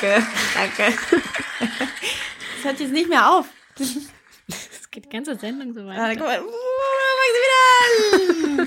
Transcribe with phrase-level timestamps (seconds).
[0.00, 0.96] Danke, danke.
[1.58, 3.46] Das hört jetzt nicht mehr auf.
[3.76, 6.16] Das geht die ganze Sendung so weiter.
[6.16, 6.42] guck mal.
[6.42, 8.66] Uh.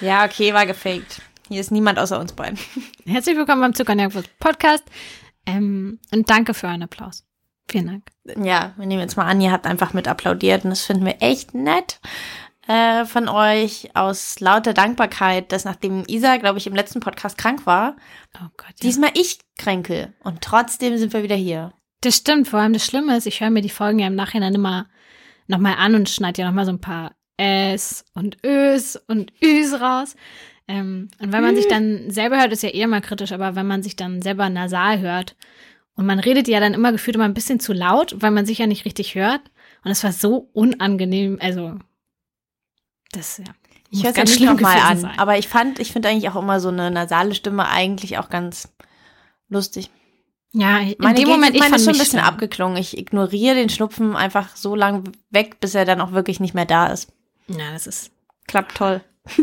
[0.00, 1.20] Ja, okay, war gefaked.
[1.48, 2.58] Hier ist niemand außer uns beiden.
[3.06, 4.84] Herzlich willkommen beim Zuckernjagd Podcast.
[5.44, 7.26] Ähm, und danke für euren Applaus.
[7.68, 8.06] Vielen Dank.
[8.42, 11.20] Ja, wir nehmen jetzt mal an, ihr habt einfach mit applaudiert und das finden wir
[11.20, 12.00] echt nett
[12.66, 17.66] äh, von euch aus lauter Dankbarkeit, dass nachdem Isa, glaube ich, im letzten Podcast krank
[17.66, 17.96] war,
[18.36, 18.68] Oh Gott.
[18.68, 18.74] Ja.
[18.82, 21.72] diesmal ich kränke und trotzdem sind wir wieder hier.
[22.00, 22.48] Das stimmt.
[22.48, 24.86] Vor allem das Schlimme ist, ich höre mir die Folgen ja im Nachhinein immer
[25.46, 30.14] nochmal an und schneide ja nochmal so ein paar S und Ös und Üs raus.
[30.66, 33.66] Ähm, und wenn man sich dann selber hört, ist ja eher mal kritisch, aber wenn
[33.66, 35.36] man sich dann selber nasal hört
[35.94, 38.58] und man redet ja dann immer gefühlt immer ein bisschen zu laut, weil man sich
[38.58, 39.42] ja nicht richtig hört.
[39.84, 41.38] Und es war so unangenehm.
[41.40, 41.78] Also,
[43.16, 43.44] das, ja.
[43.90, 45.18] Ich höre es ganz schlimm nochmal gewesen an, sein.
[45.18, 48.68] aber ich fand, ich finde eigentlich auch immer so eine nasale Stimme eigentlich auch ganz
[49.48, 49.90] lustig.
[50.52, 52.28] Ja, in Meine dem geht- Moment, ich meine fand ist schon ein bisschen schlimm.
[52.32, 52.76] abgeklungen.
[52.76, 56.64] Ich ignoriere den Schnupfen einfach so lang weg, bis er dann auch wirklich nicht mehr
[56.66, 57.12] da ist.
[57.48, 58.10] Ja, das ist
[58.46, 59.00] Klappt toll.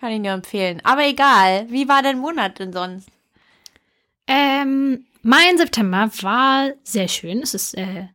[0.00, 0.80] Kann ich nur empfehlen.
[0.84, 3.08] Aber egal, wie war dein Monat denn sonst?
[4.26, 7.40] Ähm, mein September war sehr schön.
[7.42, 8.08] Es ist, äh,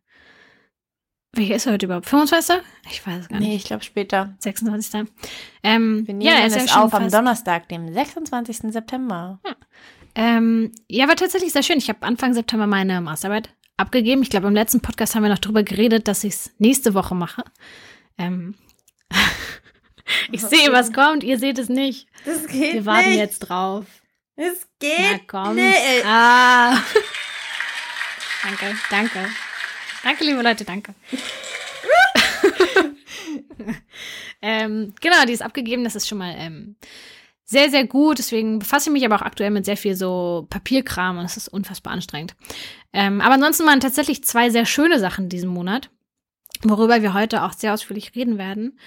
[1.33, 2.05] welcher ist heute überhaupt?
[2.07, 2.57] 25.
[2.89, 3.55] Ich weiß es gar Nee, nicht.
[3.57, 4.35] ich glaube später.
[4.39, 5.05] 26.
[5.63, 8.71] Ähm, Wir nehmen ja, ist ja es schon auf am fast- Donnerstag, dem 26.
[8.73, 9.39] September.
[10.15, 11.77] Ähm, ja, war tatsächlich sehr schön.
[11.77, 14.21] Ich habe Anfang September meine Masterarbeit abgegeben.
[14.21, 17.15] Ich glaube, im letzten Podcast haben wir noch drüber geredet, dass ich es nächste Woche
[17.15, 17.43] mache.
[18.17, 18.55] Ähm,
[20.31, 21.23] ich sehe, was kommt.
[21.23, 22.07] Ihr seht es nicht.
[22.25, 23.85] Das geht Wir warten jetzt drauf.
[24.35, 25.55] Es Na geht komm.
[25.55, 26.05] nicht.
[26.05, 26.77] Ah.
[28.43, 29.25] danke, danke.
[30.03, 30.93] Danke, liebe Leute, danke.
[34.41, 35.83] ähm, genau, die ist abgegeben.
[35.83, 36.75] Das ist schon mal ähm,
[37.45, 38.19] sehr, sehr gut.
[38.19, 41.47] Deswegen befasse ich mich aber auch aktuell mit sehr viel so Papierkram und es ist
[41.47, 42.35] unfassbar anstrengend.
[42.93, 45.89] Ähm, aber ansonsten waren tatsächlich zwei sehr schöne Sachen diesen Monat,
[46.63, 48.77] worüber wir heute auch sehr ausführlich reden werden.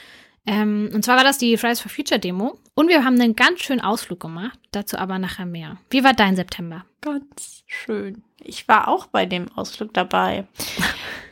[0.46, 3.60] Ähm, und zwar war das die Fridays for Future Demo und wir haben einen ganz
[3.60, 4.58] schönen Ausflug gemacht.
[4.70, 5.76] Dazu aber nachher mehr.
[5.90, 6.84] Wie war dein September?
[7.00, 8.22] Ganz schön.
[8.38, 10.46] Ich war auch bei dem Ausflug dabei.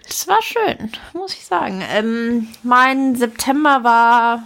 [0.07, 1.83] Das war schön, muss ich sagen.
[1.91, 4.43] Ähm, mein September war.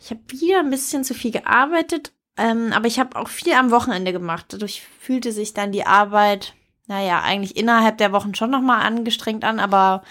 [0.00, 3.70] Ich habe wieder ein bisschen zu viel gearbeitet, ähm, aber ich habe auch viel am
[3.70, 4.46] Wochenende gemacht.
[4.48, 6.54] Dadurch fühlte sich dann die Arbeit,
[6.86, 10.02] naja, eigentlich innerhalb der Wochen schon nochmal angestrengt an, aber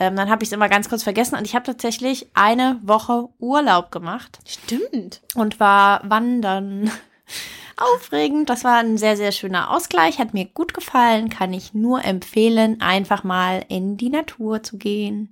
[0.00, 3.28] ähm, dann habe ich es immer ganz kurz vergessen und ich habe tatsächlich eine Woche
[3.38, 5.20] Urlaub gemacht Stimmt.
[5.34, 6.90] und war wandern.
[7.76, 8.50] Aufregend.
[8.50, 10.18] Das war ein sehr, sehr schöner Ausgleich.
[10.18, 11.30] Hat mir gut gefallen.
[11.30, 15.30] Kann ich nur empfehlen, einfach mal in die Natur zu gehen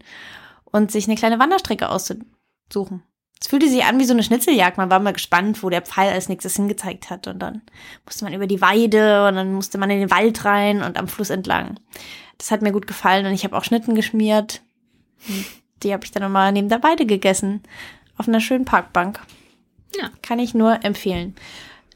[0.65, 3.03] und sich eine kleine Wanderstrecke auszusuchen.
[3.41, 4.79] Es fühlte sich an wie so eine Schnitzeljagd.
[4.79, 7.27] Man war mal gespannt, wo der Pfeil als nächstes hingezeigt hat.
[7.27, 7.62] Und dann
[8.05, 11.09] musste man über die Weide und dann musste man in den Wald rein und am
[11.09, 11.79] Fluss entlang.
[12.38, 14.62] Das hat mir gut gefallen und ich habe auch Schnitten geschmiert.
[15.82, 17.62] Die habe ich dann nochmal neben der Weide gegessen.
[18.16, 19.21] Auf einer schönen Parkbank.
[19.97, 20.10] Ja.
[20.22, 21.34] Kann ich nur empfehlen.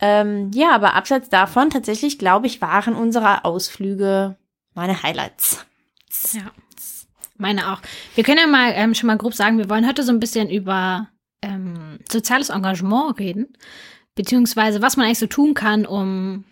[0.00, 4.36] Ähm, ja, aber abseits davon, tatsächlich, glaube ich, waren unsere Ausflüge
[4.74, 5.64] meine Highlights.
[6.32, 6.50] Ja.
[7.38, 7.80] Meine auch.
[8.14, 10.50] Wir können ja mal ähm, schon mal grob sagen, wir wollen heute so ein bisschen
[10.50, 11.08] über
[11.40, 13.56] ähm, soziales Engagement reden,
[14.14, 16.44] beziehungsweise was man eigentlich so tun kann, um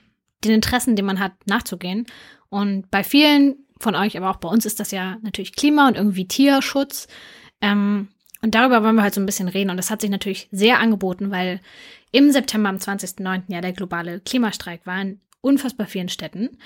[0.45, 2.07] den Interessen, die man hat, nachzugehen.
[2.49, 5.97] Und bei vielen von euch, aber auch bei uns ist das ja natürlich Klima und
[5.97, 7.09] irgendwie Tierschutz.
[7.61, 8.09] Ähm,
[8.43, 9.71] und darüber wollen wir halt so ein bisschen reden.
[9.71, 11.61] Und das hat sich natürlich sehr angeboten, weil
[12.13, 13.45] im September am 20.09.
[13.49, 16.59] ja der globale Klimastreik war in unfassbar vielen Städten.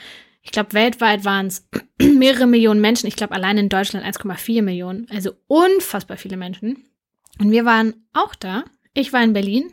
[0.42, 1.66] Ich glaube, weltweit waren es
[2.00, 3.06] mehrere Millionen Menschen.
[3.06, 5.06] Ich glaube, allein in Deutschland 1,4 Millionen.
[5.10, 6.84] Also unfassbar viele Menschen.
[7.38, 8.64] Und wir waren auch da.
[8.92, 9.72] Ich war in Berlin.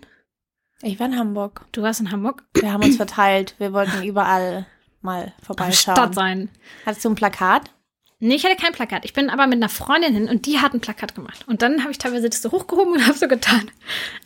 [0.82, 1.66] Ich war in Hamburg.
[1.72, 2.44] Du warst in Hamburg.
[2.54, 3.56] Wir haben uns verteilt.
[3.60, 4.66] Wir wollten überall
[5.02, 6.14] mal Stadt vorbeischauen.
[6.14, 6.50] sein.
[6.86, 7.72] Hattest du ein Plakat?
[8.20, 9.04] Nee, ich hatte kein Plakat.
[9.04, 11.48] Ich bin aber mit einer Freundin hin und die hat ein Plakat gemacht.
[11.48, 13.72] Und dann habe ich teilweise das so hochgehoben und habe so getan,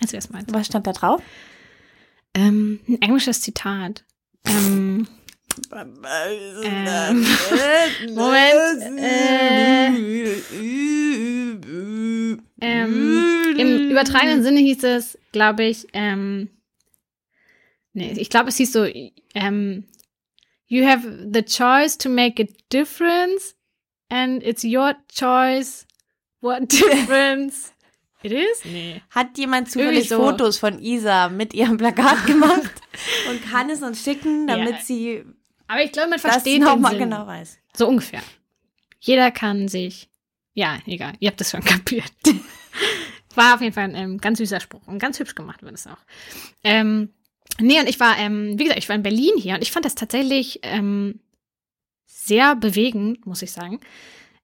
[0.01, 0.45] als wäre es meins.
[0.49, 1.21] Was stand da drauf?
[2.33, 4.03] Ähm, ein englisches Zitat.
[4.45, 5.07] Ähm,
[6.63, 7.25] ähm,
[8.13, 8.99] Moment.
[8.99, 9.87] Äh,
[12.61, 16.49] ähm, Im übertragenen Sinne hieß es, glaube ich, ähm,
[17.93, 18.85] nee, ich glaube, es hieß so,
[19.33, 19.85] ähm,
[20.67, 23.55] you have the choice to make a difference
[24.09, 25.85] and it's your choice
[26.41, 27.73] what difference
[28.23, 28.65] it is.
[28.65, 29.01] Nee.
[29.09, 30.17] Hat jemand zufällig so.
[30.17, 32.71] Fotos von Isa mit ihrem Plakat gemacht
[33.29, 34.81] und kann es uns schicken, damit Ja.
[34.81, 35.23] sie
[35.67, 37.01] Aber ich glaube, man versteht den nochmal Sinn.
[37.09, 37.57] genau weiß.
[37.75, 38.21] So ungefähr.
[38.99, 40.09] Jeder kann sich.
[40.53, 41.13] Ja, egal.
[41.19, 42.11] Ihr habt das schon kapiert.
[43.35, 45.85] War auf jeden Fall ein ähm, ganz süßer Spruch und ganz hübsch gemacht wird es
[45.87, 45.97] auch.
[46.63, 47.13] Ähm,
[47.59, 49.85] Nee, und ich war, ähm, wie gesagt, ich war in Berlin hier und ich fand
[49.85, 51.19] das tatsächlich ähm,
[52.05, 53.79] sehr bewegend, muss ich sagen.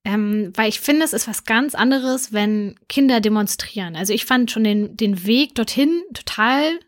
[0.04, 3.96] Ähm, weil ich finde, es ist was ganz anderes, wenn Kinder demonstrieren.
[3.96, 6.80] Also ich fand schon den, den Weg dorthin total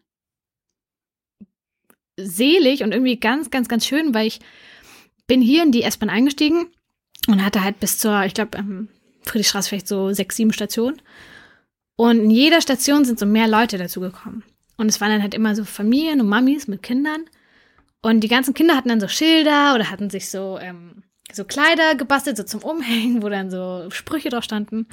[2.17, 4.39] selig und irgendwie ganz, ganz, ganz schön, weil ich
[5.27, 6.67] bin hier in die S-Bahn eingestiegen
[7.27, 8.89] und hatte halt bis zur, ich glaube, ähm,
[9.23, 11.01] Friedrichstraße vielleicht so sechs, sieben Stationen.
[11.95, 14.43] Und in jeder Station sind so mehr Leute dazugekommen.
[14.77, 17.25] Und es waren dann halt immer so Familien und Mamis mit Kindern.
[18.01, 21.95] Und die ganzen Kinder hatten dann so Schilder oder hatten sich so, ähm, so Kleider
[21.95, 24.87] gebastelt, so zum Umhängen, wo dann so Sprüche drauf standen.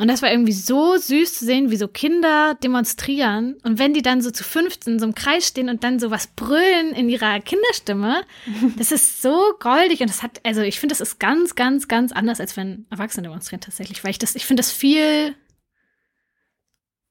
[0.00, 3.58] Und das war irgendwie so süß zu sehen, wie so Kinder demonstrieren.
[3.64, 6.10] Und wenn die dann so zu 15 in so einem Kreis stehen und dann so
[6.10, 8.22] was brüllen in ihrer Kinderstimme,
[8.78, 10.00] das ist so goldig.
[10.00, 13.24] Und das hat, also ich finde, das ist ganz, ganz, ganz anders, als wenn Erwachsene
[13.24, 14.02] demonstrieren tatsächlich.
[14.02, 15.34] Weil ich das, ich finde das viel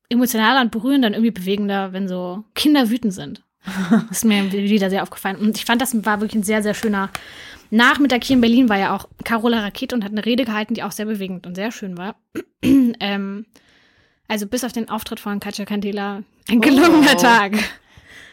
[0.09, 3.43] emotionaler und berührender und irgendwie bewegender, wenn so Kinder wütend sind.
[4.09, 5.35] Das ist mir wieder sehr aufgefallen.
[5.35, 7.09] Und ich fand, das war wirklich ein sehr, sehr schöner
[7.71, 10.83] Nachmittag hier in Berlin war ja auch Carola Rakete und hat eine Rede gehalten, die
[10.83, 12.15] auch sehr bewegend und sehr schön war.
[12.63, 13.45] ähm,
[14.27, 17.19] also bis auf den Auftritt von Katja Candela ein gelungener oh.
[17.19, 17.53] Tag.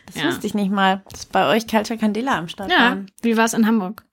[0.06, 0.24] Das ja.
[0.26, 2.78] wusste ich nicht mal, dass bei euch Katja Candela am Start ja.
[2.78, 3.10] waren.
[3.22, 4.04] Wie war es in Hamburg?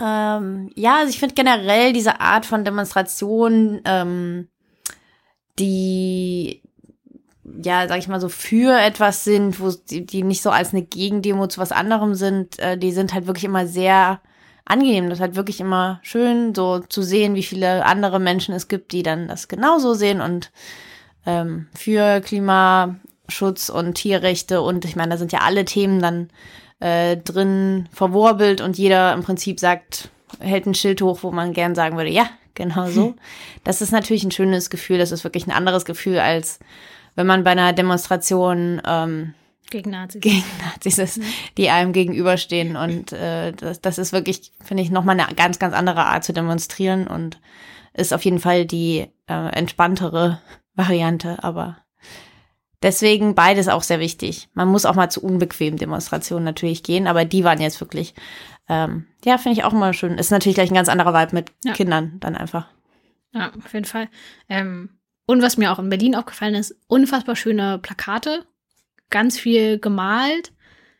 [0.00, 4.48] Ähm, ja, also ich finde generell diese Art von Demonstration, ähm,
[5.58, 6.61] die
[7.62, 10.82] ja, sag ich mal so, für etwas sind, wo die, die nicht so als eine
[10.82, 14.20] Gegendemo zu was anderem sind, äh, die sind halt wirklich immer sehr
[14.64, 15.08] angenehm.
[15.08, 18.92] Das ist halt wirklich immer schön, so zu sehen, wie viele andere Menschen es gibt,
[18.92, 20.50] die dann das genauso sehen und
[21.26, 26.30] ähm, für Klimaschutz und Tierrechte und ich meine, da sind ja alle Themen dann
[26.80, 30.10] äh, drin verwurbelt und jeder im Prinzip sagt,
[30.40, 33.14] hält ein Schild hoch, wo man gern sagen würde, ja, genau so.
[33.64, 36.58] Das ist natürlich ein schönes Gefühl, das ist wirklich ein anderes Gefühl, als
[37.14, 39.34] wenn man bei einer Demonstration ähm,
[39.72, 40.20] gegen Nazis.
[40.20, 41.24] Gegen Nazis ist, mhm.
[41.56, 42.76] die einem gegenüberstehen.
[42.76, 46.32] Und äh, das, das ist wirklich, finde ich, nochmal eine ganz, ganz andere Art zu
[46.32, 47.40] demonstrieren und
[47.94, 50.40] ist auf jeden Fall die äh, entspanntere
[50.74, 51.42] Variante.
[51.42, 51.78] Aber
[52.82, 54.48] deswegen beides auch sehr wichtig.
[54.54, 58.14] Man muss auch mal zu unbequemen Demonstrationen natürlich gehen, aber die waren jetzt wirklich,
[58.68, 60.18] ähm, ja, finde ich auch mal schön.
[60.18, 61.72] Ist natürlich gleich ein ganz anderer Vibe mit ja.
[61.72, 62.68] Kindern dann einfach.
[63.32, 64.08] Ja, auf jeden Fall.
[64.48, 64.90] Ähm,
[65.26, 68.44] und was mir auch in Berlin aufgefallen ist, unfassbar schöne Plakate
[69.12, 70.52] ganz viel gemalt.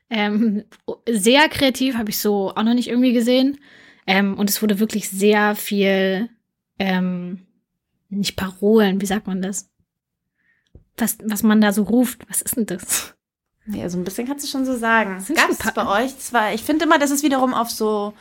[0.08, 0.64] Ähm,
[1.08, 3.58] sehr kreativ, habe ich so auch noch nicht irgendwie gesehen.
[4.06, 6.28] Ähm, und es wurde wirklich sehr viel,
[6.78, 7.46] ähm,
[8.10, 9.70] nicht Parolen, wie sagt man das?
[10.96, 13.14] Was, was man da so ruft, was ist denn das?
[13.66, 15.24] Ja, so ein bisschen kannst du schon so sagen.
[15.34, 18.12] Gab es bei euch zwar, ich finde immer, das ist wiederum auf so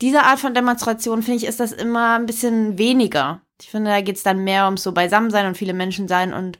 [0.00, 3.42] diese Art von Demonstration, finde ich, ist das immer ein bisschen weniger.
[3.60, 6.58] Ich finde, da geht es dann mehr um so Beisammensein und viele Menschen sein und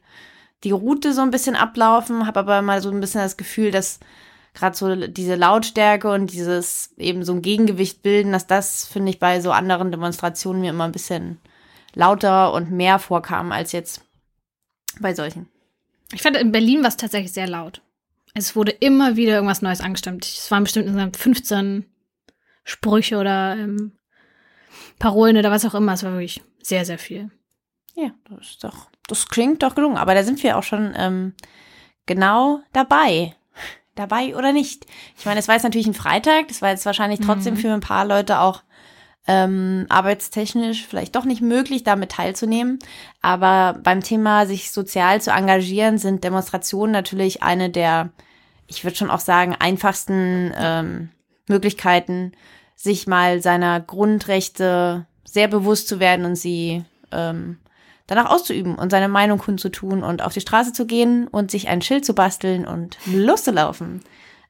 [0.65, 4.01] die Route so ein bisschen ablaufen, habe aber mal so ein bisschen das Gefühl, dass
[4.55, 9.19] gerade so diese Lautstärke und dieses eben so ein Gegengewicht bilden, dass das, finde ich,
[9.19, 11.39] bei so anderen Demonstrationen mir immer ein bisschen
[11.95, 14.03] lauter und mehr vorkam als jetzt
[14.99, 15.49] bei solchen.
[16.13, 17.83] Ich fand, in Berlin war es tatsächlich sehr laut.
[18.35, 20.25] Es wurde immer wieder irgendwas Neues angestimmt.
[20.25, 21.85] Es waren bestimmt 15
[22.65, 23.93] Sprüche oder ähm,
[24.99, 25.93] Parolen oder was auch immer.
[25.93, 27.31] Es war wirklich sehr, sehr viel.
[27.95, 31.35] Ja, das ist doch das klingt doch gelungen, aber da sind wir auch schon ähm,
[32.07, 33.35] genau dabei.
[33.95, 34.85] Dabei oder nicht?
[35.19, 37.59] Ich meine, es war jetzt natürlich ein Freitag, das war jetzt wahrscheinlich trotzdem mhm.
[37.59, 38.63] für ein paar Leute auch
[39.27, 42.79] ähm, arbeitstechnisch vielleicht doch nicht möglich, damit teilzunehmen.
[43.23, 48.11] Aber beim Thema, sich sozial zu engagieren, sind Demonstrationen natürlich eine der,
[48.67, 51.09] ich würde schon auch sagen, einfachsten ähm,
[51.49, 52.33] Möglichkeiten,
[52.77, 57.59] sich mal seiner Grundrechte sehr bewusst zu werden und sie ähm,
[58.07, 61.83] danach auszuüben und seine Meinung kundzutun und auf die Straße zu gehen und sich ein
[61.83, 64.03] Schild zu basteln und loszulaufen.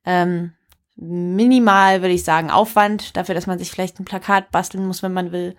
[0.04, 0.52] Ähm,
[0.96, 5.12] minimal, würde ich sagen, Aufwand dafür, dass man sich vielleicht ein Plakat basteln muss, wenn
[5.12, 5.56] man will.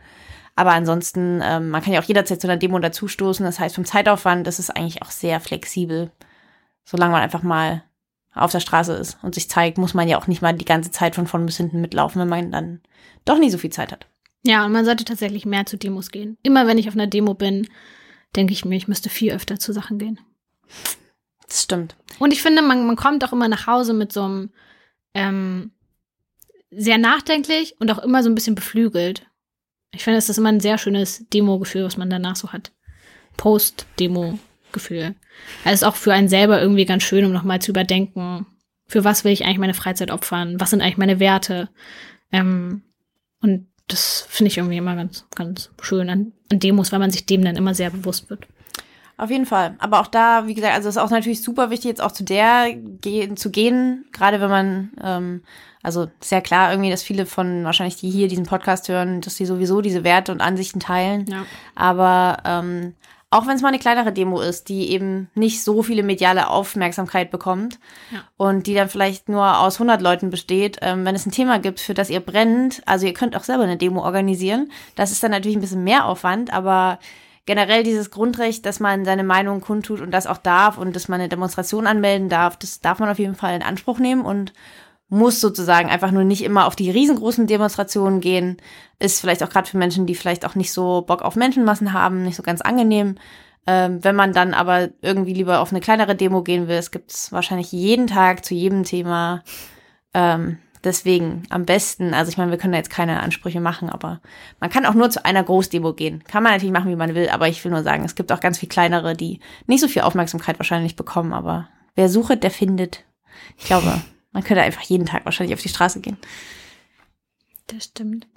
[0.55, 3.45] Aber ansonsten, ähm, man kann ja auch jederzeit zu einer Demo dazustoßen.
[3.45, 6.11] Das heißt, vom Zeitaufwand das ist eigentlich auch sehr flexibel.
[6.83, 7.83] Solange man einfach mal
[8.37, 10.91] auf der Straße ist und sich zeigt, muss man ja auch nicht mal die ganze
[10.91, 12.81] Zeit von vorn bis hinten mitlaufen, wenn man dann
[13.25, 14.07] doch nie so viel Zeit hat.
[14.43, 16.37] Ja, und man sollte tatsächlich mehr zu Demos gehen.
[16.43, 17.67] Immer wenn ich auf einer Demo bin,
[18.35, 20.19] denke ich mir, ich müsste viel öfter zu Sachen gehen.
[21.47, 21.95] Das stimmt.
[22.19, 24.51] Und ich finde, man, man kommt auch immer nach Hause mit so einem
[25.13, 25.71] ähm,
[26.71, 29.25] sehr nachdenklich und auch immer so ein bisschen beflügelt.
[29.91, 32.71] Ich finde, das ist immer ein sehr schönes Demo-Gefühl, was man danach so hat.
[34.77, 35.15] Post-Demo-Gefühl.
[35.63, 38.45] Also ist auch für einen selber irgendwie ganz schön, um nochmal zu überdenken,
[38.87, 40.59] für was will ich eigentlich meine Freizeit opfern?
[40.59, 41.69] Was sind eigentlich meine Werte?
[42.31, 42.83] Ähm,
[43.41, 47.25] und das finde ich irgendwie immer ganz, ganz schön an, an Demos, weil man sich
[47.25, 48.47] dem dann immer sehr bewusst wird.
[49.17, 49.75] Auf jeden Fall.
[49.79, 52.23] Aber auch da, wie gesagt, also es ist auch natürlich super wichtig, jetzt auch zu
[52.23, 55.41] der gehen, zu gehen, gerade wenn man, ähm,
[55.81, 59.45] also sehr klar irgendwie, dass viele von wahrscheinlich die hier diesen Podcast hören, dass sie
[59.45, 61.25] sowieso diese Werte und Ansichten teilen.
[61.27, 61.45] Ja.
[61.73, 62.93] Aber ähm,
[63.29, 67.29] auch wenn es mal eine kleinere Demo ist, die eben nicht so viele mediale Aufmerksamkeit
[67.29, 67.77] bekommt
[68.11, 68.19] Ja.
[68.37, 71.79] und die dann vielleicht nur aus 100 Leuten besteht, ähm, wenn es ein Thema gibt,
[71.81, 74.71] für das ihr brennt, also ihr könnt auch selber eine Demo organisieren.
[74.95, 76.99] Das ist dann natürlich ein bisschen mehr Aufwand, aber
[77.45, 81.19] generell dieses Grundrecht, dass man seine Meinung kundtut und das auch darf und dass man
[81.19, 84.53] eine Demonstration anmelden darf, das darf man auf jeden Fall in Anspruch nehmen und
[85.09, 88.57] muss sozusagen einfach nur nicht immer auf die riesengroßen Demonstrationen gehen.
[88.99, 92.23] Ist vielleicht auch gerade für Menschen, die vielleicht auch nicht so Bock auf Menschenmassen haben,
[92.23, 93.15] nicht so ganz angenehm.
[93.65, 97.31] Ähm, wenn man dann aber irgendwie lieber auf eine kleinere Demo gehen will, es gibt's
[97.31, 99.43] wahrscheinlich jeden Tag zu jedem Thema.
[100.13, 104.21] Ähm, deswegen am besten, also ich meine, wir können da jetzt keine Ansprüche machen, aber
[104.59, 106.23] man kann auch nur zu einer Großdemo gehen.
[106.25, 108.39] Kann man natürlich machen, wie man will, aber ich will nur sagen, es gibt auch
[108.39, 113.03] ganz viel kleinere, die nicht so viel Aufmerksamkeit wahrscheinlich bekommen, aber wer sucht, der findet.
[113.57, 114.01] Ich glaube,
[114.37, 116.15] man könnte einfach jeden Tag wahrscheinlich auf die Straße gehen.
[117.65, 118.27] Das stimmt.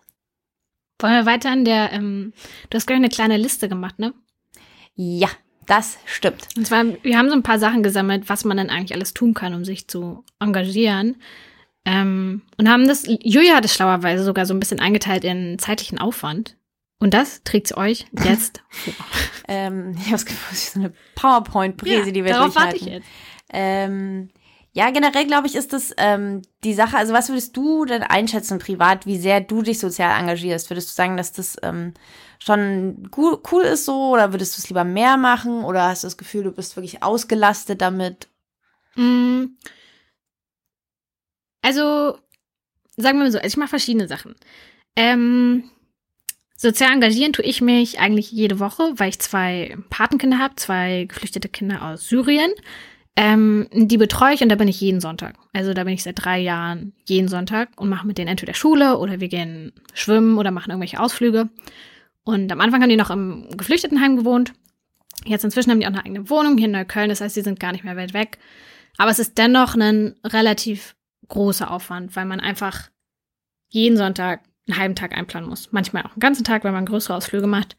[0.98, 2.32] Wollen wir weiter an der, ähm,
[2.70, 4.14] du hast, ich, eine kleine Liste gemacht, ne?
[4.94, 5.28] Ja,
[5.66, 6.48] das stimmt.
[6.56, 9.34] Und zwar, wir haben so ein paar Sachen gesammelt, was man dann eigentlich alles tun
[9.34, 11.16] kann, um sich zu engagieren.
[11.84, 15.98] Ähm, und haben das, Julia hat es schlauerweise sogar so ein bisschen eingeteilt in zeitlichen
[15.98, 16.56] Aufwand.
[16.98, 18.94] Und das trägt sie euch jetzt vor.
[19.48, 23.06] Ähm, ich habe es gefühlt, so eine PowerPoint-Präse, die wir darauf warte ich jetzt.
[23.52, 24.30] Ähm,
[24.72, 26.96] ja, generell glaube ich, ist das ähm, die Sache.
[26.96, 30.70] Also, was würdest du denn einschätzen privat, wie sehr du dich sozial engagierst?
[30.70, 31.94] Würdest du sagen, dass das ähm,
[32.38, 36.16] schon cool ist so oder würdest du es lieber mehr machen oder hast du das
[36.16, 38.28] Gefühl, du bist wirklich ausgelastet damit?
[38.94, 39.46] Mm.
[41.62, 42.18] Also,
[42.96, 44.36] sagen wir mal so, also ich mache verschiedene Sachen.
[44.94, 45.64] Ähm,
[46.56, 51.48] sozial engagieren tue ich mich eigentlich jede Woche, weil ich zwei Patenkinder habe, zwei geflüchtete
[51.48, 52.52] Kinder aus Syrien.
[53.22, 55.34] Ähm, die betreue ich und da bin ich jeden Sonntag.
[55.52, 58.96] Also da bin ich seit drei Jahren jeden Sonntag und mache mit denen entweder Schule
[58.96, 61.50] oder wir gehen schwimmen oder machen irgendwelche Ausflüge.
[62.24, 64.54] Und am Anfang haben die noch im Geflüchtetenheim gewohnt.
[65.26, 67.60] Jetzt inzwischen haben die auch eine eigene Wohnung hier in Neukölln, das heißt, sie sind
[67.60, 68.38] gar nicht mehr weit weg.
[68.96, 70.96] Aber es ist dennoch ein relativ
[71.28, 72.88] großer Aufwand, weil man einfach
[73.68, 75.72] jeden Sonntag einen halben Tag einplanen muss.
[75.72, 77.76] Manchmal auch einen ganzen Tag, wenn man größere Ausflüge macht.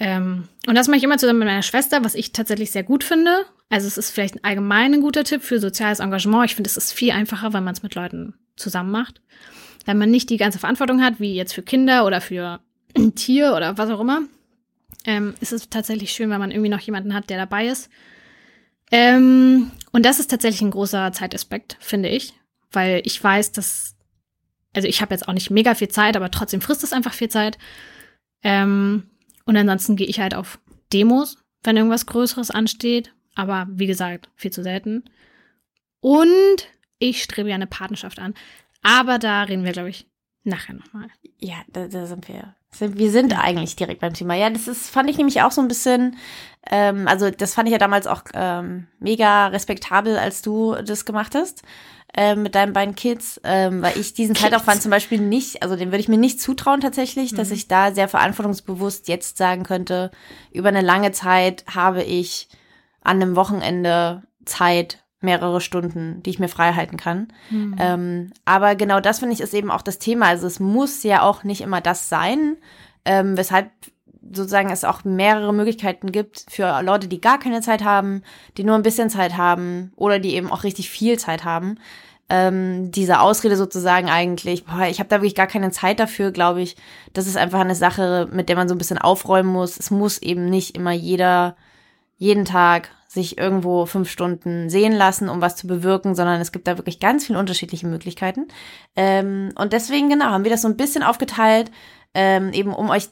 [0.00, 3.04] Ähm, und das mache ich immer zusammen mit meiner Schwester, was ich tatsächlich sehr gut
[3.04, 3.46] finde.
[3.72, 6.44] Also es ist vielleicht ein allgemein ein guter Tipp für soziales Engagement.
[6.44, 9.22] Ich finde, es ist viel einfacher, wenn man es mit Leuten zusammen macht.
[9.86, 12.60] Wenn man nicht die ganze Verantwortung hat, wie jetzt für Kinder oder für
[12.94, 14.24] ein Tier oder was auch immer,
[15.06, 17.88] ähm, ist es tatsächlich schön, wenn man irgendwie noch jemanden hat, der dabei ist.
[18.90, 22.34] Ähm, und das ist tatsächlich ein großer Zeitaspekt, finde ich,
[22.72, 23.96] weil ich weiß, dass,
[24.74, 27.30] also ich habe jetzt auch nicht mega viel Zeit, aber trotzdem frisst es einfach viel
[27.30, 27.56] Zeit.
[28.42, 29.04] Ähm,
[29.46, 30.58] und ansonsten gehe ich halt auf
[30.92, 35.04] Demos, wenn irgendwas Größeres ansteht, aber wie gesagt, viel zu selten.
[36.00, 38.34] Und ich strebe ja eine Partnerschaft an,
[38.82, 40.06] aber da reden wir, glaube ich,
[40.44, 41.08] nachher nochmal.
[41.38, 42.54] Ja, da, da sind wir.
[42.74, 44.34] Sind, wir sind eigentlich direkt beim Thema.
[44.34, 46.16] Ja, das ist, fand ich nämlich auch so ein bisschen,
[46.70, 51.34] ähm, also das fand ich ja damals auch ähm, mega respektabel, als du das gemacht
[51.34, 51.62] hast
[52.14, 54.44] ähm, mit deinen beiden Kids, ähm, weil ich diesen Kids.
[54.44, 57.54] Zeitaufwand zum Beispiel nicht, also den würde ich mir nicht zutrauen tatsächlich, dass Mhm.
[57.54, 60.10] ich da sehr verantwortungsbewusst jetzt sagen könnte,
[60.50, 62.48] über eine lange Zeit habe ich
[63.02, 67.28] an einem Wochenende Zeit, mehrere Stunden, die ich mir frei halten kann.
[67.50, 67.76] Mhm.
[67.78, 70.26] Ähm, aber genau das finde ich ist eben auch das Thema.
[70.26, 72.56] Also es muss ja auch nicht immer das sein,
[73.04, 73.70] ähm, weshalb
[74.20, 78.22] sozusagen es auch mehrere Möglichkeiten gibt für Leute, die gar keine Zeit haben,
[78.56, 81.76] die nur ein bisschen Zeit haben oder die eben auch richtig viel Zeit haben.
[82.28, 86.62] Ähm, diese Ausrede sozusagen eigentlich, boah, ich habe da wirklich gar keine Zeit dafür, glaube
[86.62, 86.76] ich.
[87.12, 89.78] Das ist einfach eine Sache, mit der man so ein bisschen aufräumen muss.
[89.78, 91.56] Es muss eben nicht immer jeder
[92.16, 96.66] jeden Tag sich irgendwo fünf Stunden sehen lassen, um was zu bewirken, sondern es gibt
[96.66, 98.48] da wirklich ganz viele unterschiedliche Möglichkeiten.
[98.96, 101.70] Ähm, und deswegen, genau, haben wir das so ein bisschen aufgeteilt,
[102.14, 103.08] ähm, eben um euch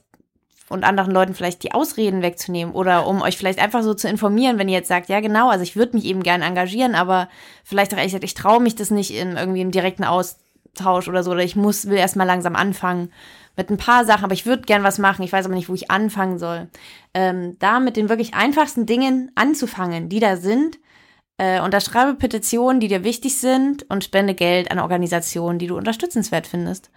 [0.70, 4.56] und anderen Leuten vielleicht die Ausreden wegzunehmen oder um euch vielleicht einfach so zu informieren,
[4.56, 7.28] wenn ihr jetzt sagt, ja genau, also ich würde mich eben gern engagieren, aber
[7.64, 10.04] vielleicht auch ehrlich gesagt, ich traue mich das nicht in irgendwie im direkten
[10.74, 13.12] Austausch oder so, oder ich muss, will erst mal langsam anfangen
[13.56, 15.74] mit ein paar Sachen, aber ich würde gern was machen, ich weiß aber nicht, wo
[15.74, 16.68] ich anfangen soll.
[17.14, 20.78] Ähm, da mit den wirklich einfachsten Dingen anzufangen, die da sind,
[21.36, 26.46] äh, unterschreibe Petitionen, die dir wichtig sind und spende Geld an Organisationen, die du unterstützenswert
[26.46, 26.90] findest.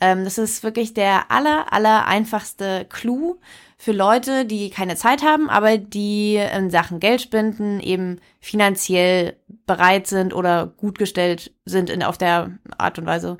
[0.00, 3.38] Ähm, das ist wirklich der aller, aller einfachste Clou
[3.84, 9.36] für Leute, die keine Zeit haben, aber die in Sachen Geld spenden eben finanziell
[9.66, 13.36] bereit sind oder gut gestellt sind in, auf der Art und Weise.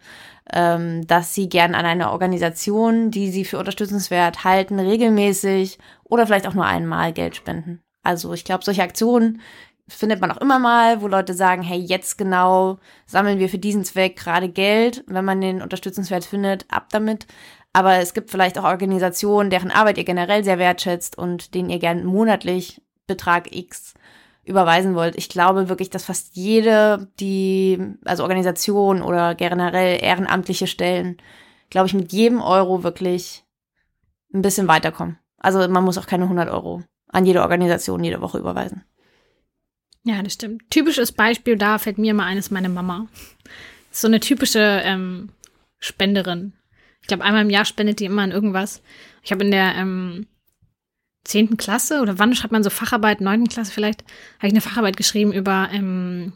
[0.52, 6.46] ähm, dass sie gern an eine Organisation, die sie für unterstützenswert halten, regelmäßig oder vielleicht
[6.46, 7.80] auch nur einmal Geld spenden.
[8.02, 9.40] Also ich glaube, solche Aktionen
[9.88, 13.84] findet man auch immer mal, wo Leute sagen, hey, jetzt genau sammeln wir für diesen
[13.84, 15.04] Zweck gerade Geld.
[15.06, 17.26] Wenn man den unterstützenswert findet, ab damit.
[17.74, 21.80] Aber es gibt vielleicht auch Organisationen, deren Arbeit ihr generell sehr wertschätzt und denen ihr
[21.80, 23.94] gern monatlich Betrag X
[24.44, 25.16] überweisen wollt.
[25.16, 31.16] Ich glaube wirklich, dass fast jede, die, also Organisation oder generell ehrenamtliche Stellen,
[31.68, 33.44] glaube ich, mit jedem Euro wirklich
[34.32, 35.18] ein bisschen weiterkommen.
[35.38, 38.84] Also man muss auch keine 100 Euro an jede Organisation jede Woche überweisen.
[40.04, 40.70] Ja, das stimmt.
[40.70, 43.08] Typisches Beispiel, da fällt mir mal eines meine Mama.
[43.90, 45.30] So eine typische ähm,
[45.80, 46.52] Spenderin.
[47.04, 48.82] Ich glaube, einmal im Jahr spendet die immer an irgendwas.
[49.22, 50.26] Ich habe in der ähm,
[51.24, 51.58] 10.
[51.58, 53.46] Klasse oder wann schreibt man so Facharbeit, 9.
[53.46, 54.04] Klasse vielleicht,
[54.38, 56.32] habe ich eine Facharbeit geschrieben über ähm,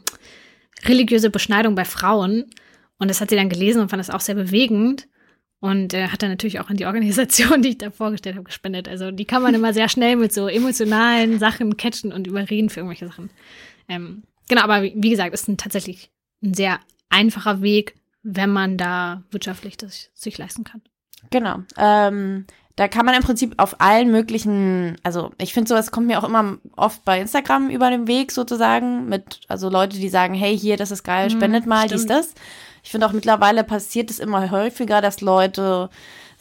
[0.85, 2.45] religiöse Beschneidung bei Frauen.
[2.99, 5.07] Und das hat sie dann gelesen und fand das auch sehr bewegend.
[5.59, 8.87] Und äh, hat dann natürlich auch an die Organisation, die ich da vorgestellt habe, gespendet.
[8.87, 12.81] Also die kann man immer sehr schnell mit so emotionalen Sachen catchen und überreden für
[12.81, 13.31] irgendwelche Sachen.
[13.87, 16.11] Ähm, genau, aber wie, wie gesagt, ist ein tatsächlich
[16.43, 20.81] ein sehr einfacher Weg, wenn man da wirtschaftlich das sich leisten kann.
[21.29, 21.59] Genau.
[21.77, 22.45] Ähm,
[22.75, 26.23] da kann man im Prinzip auf allen möglichen, also ich finde sowas kommt mir auch
[26.23, 30.77] immer oft bei Instagram über den Weg sozusagen mit, also Leute, die sagen, hey, hier,
[30.77, 32.01] das ist geil, mhm, spendet mal, stimmt.
[32.01, 32.33] dies, das.
[32.81, 35.89] Ich finde auch mittlerweile passiert es immer häufiger, dass Leute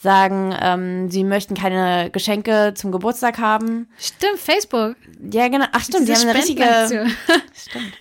[0.01, 3.89] sagen, ähm, sie möchten keine Geschenke zum Geburtstag haben.
[3.99, 4.95] Stimmt, Facebook.
[5.33, 5.67] Ja, genau.
[5.73, 6.65] Ach stimmt, sie haben eine richtige.
[7.53, 7.93] stimmt.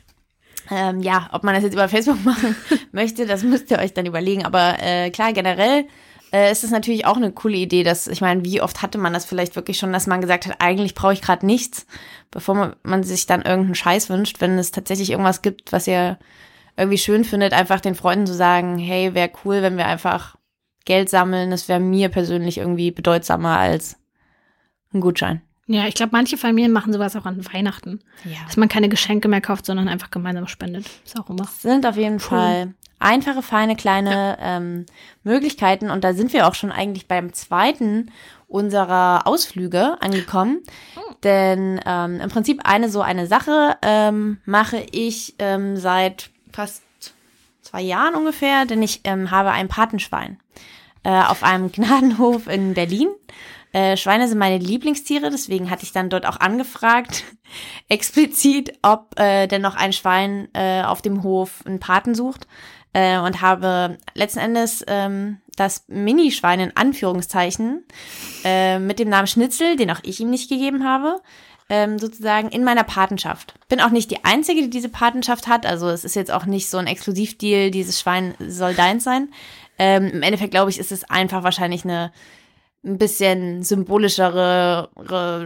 [0.70, 2.56] Ähm, ja, ob man das jetzt über Facebook machen
[2.92, 4.46] möchte, das müsst ihr euch dann überlegen.
[4.46, 5.86] Aber äh, klar, generell
[6.34, 9.14] äh, ist es natürlich auch eine coole Idee, dass, ich meine, wie oft hatte man
[9.14, 11.86] das vielleicht wirklich schon, dass man gesagt hat, eigentlich brauche ich gerade nichts,
[12.32, 16.18] bevor man, man sich dann irgendeinen Scheiß wünscht, wenn es tatsächlich irgendwas gibt, was ihr
[16.76, 20.36] irgendwie schön findet, einfach den Freunden zu sagen, hey, wäre cool, wenn wir einfach
[20.86, 21.52] Geld sammeln.
[21.52, 23.98] Das wäre mir persönlich irgendwie bedeutsamer als
[24.94, 25.42] ein Gutschein.
[25.68, 28.00] Ja, ich glaube, manche Familien machen sowas auch an Weihnachten.
[28.24, 28.38] Ja.
[28.46, 30.90] Dass man keine Geschenke mehr kauft, sondern einfach gemeinsam spendet.
[31.06, 31.44] Ist auch immer.
[31.44, 32.20] Das sind auf jeden cool.
[32.20, 34.58] Fall einfache, feine, kleine ja.
[34.58, 34.86] ähm,
[35.24, 35.90] Möglichkeiten.
[35.90, 38.12] Und da sind wir auch schon eigentlich beim zweiten
[38.48, 40.62] unserer Ausflüge angekommen.
[40.96, 41.14] Oh.
[41.24, 46.84] Denn ähm, im Prinzip eine so eine Sache ähm, mache ich ähm, seit fast
[47.62, 50.40] zwei Jahren ungefähr, denn ich ähm, habe ein Patenschwein
[51.04, 53.10] äh, auf einem Gnadenhof in Berlin.
[53.74, 57.24] Äh, Schweine sind meine Lieblingstiere, deswegen hatte ich dann dort auch angefragt,
[57.90, 62.48] explizit, ob äh, denn noch ein Schwein äh, auf dem Hof einen Paten sucht
[62.94, 67.84] äh, und habe letzten Endes ähm, das Minischwein in Anführungszeichen
[68.44, 71.22] äh, mit dem Namen Schnitzel, den auch ich ihm nicht gegeben habe,
[71.70, 73.56] ähm, sozusagen in meiner Patenschaft.
[73.68, 75.66] Bin auch nicht die Einzige, die diese Patenschaft hat.
[75.66, 79.30] Also es ist jetzt auch nicht so ein Exklusivdeal, dieses Schwein soll deins sein.
[79.78, 82.12] Ähm, Im Endeffekt, glaube ich, ist es einfach wahrscheinlich eine
[82.88, 84.90] ein bisschen symbolischere,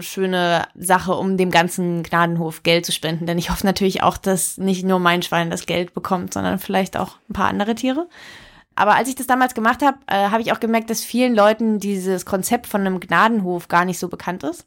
[0.02, 3.26] schöne Sache, um dem ganzen Gnadenhof Geld zu spenden.
[3.26, 6.98] Denn ich hoffe natürlich auch, dass nicht nur mein Schwein das Geld bekommt, sondern vielleicht
[6.98, 8.08] auch ein paar andere Tiere.
[8.76, 11.80] Aber als ich das damals gemacht habe, äh, habe ich auch gemerkt, dass vielen Leuten
[11.80, 14.66] dieses Konzept von einem Gnadenhof gar nicht so bekannt ist.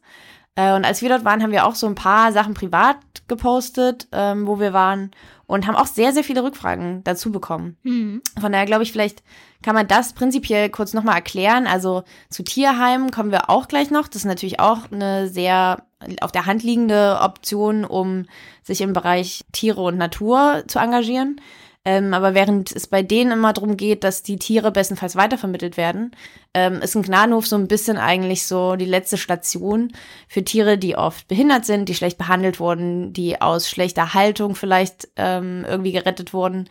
[0.55, 4.07] Äh, und als wir dort waren, haben wir auch so ein paar Sachen privat gepostet,
[4.11, 5.11] ähm, wo wir waren
[5.47, 7.77] und haben auch sehr, sehr viele Rückfragen dazu bekommen.
[7.83, 8.21] Mhm.
[8.39, 9.23] Von daher glaube ich, vielleicht
[9.61, 11.67] kann man das prinzipiell kurz nochmal erklären.
[11.67, 14.07] Also zu Tierheimen kommen wir auch gleich noch.
[14.07, 15.83] Das ist natürlich auch eine sehr
[16.21, 18.25] auf der Hand liegende Option, um
[18.63, 21.41] sich im Bereich Tiere und Natur zu engagieren.
[21.87, 26.11] Ähm, aber während es bei denen immer darum geht, dass die Tiere bestenfalls weitervermittelt werden,
[26.55, 29.93] ähm, ist ein Gnadenhof so ein bisschen eigentlich so die letzte Station
[30.27, 35.09] für Tiere, die oft behindert sind, die schlecht behandelt wurden, die aus schlechter Haltung vielleicht
[35.15, 36.67] ähm, irgendwie gerettet wurden.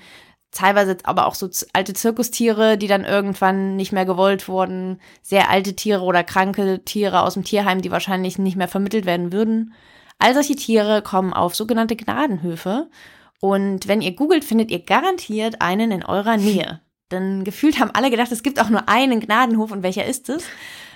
[0.55, 5.75] Teilweise aber auch so alte Zirkustiere, die dann irgendwann nicht mehr gewollt wurden, sehr alte
[5.75, 9.75] Tiere oder kranke Tiere aus dem Tierheim, die wahrscheinlich nicht mehr vermittelt werden würden.
[10.21, 12.89] All solche Tiere kommen auf sogenannte Gnadenhöfe
[13.41, 16.81] und wenn ihr googelt, findet ihr garantiert einen in eurer Nähe.
[17.11, 20.45] Denn gefühlt haben alle gedacht, es gibt auch nur einen Gnadenhof und welcher ist es,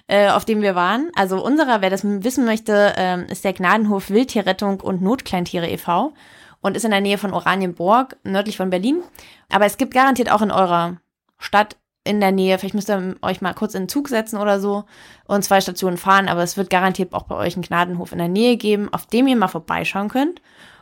[0.06, 1.10] äh, auf dem wir waren.
[1.16, 6.14] Also unserer, wer das wissen möchte, äh, ist der Gnadenhof Wildtierrettung und Notkleintiere e.V.
[6.60, 9.02] und ist in der Nähe von Oranienburg, nördlich von Berlin.
[9.50, 10.96] Aber es gibt garantiert auch in eurer
[11.38, 14.60] Stadt in der Nähe, vielleicht müsst ihr euch mal kurz in den Zug setzen oder
[14.60, 14.84] so
[15.26, 18.28] und zwei Stationen fahren, aber es wird garantiert auch bei euch einen Gnadenhof in der
[18.28, 20.40] Nähe geben, auf dem ihr mal vorbeischauen könnt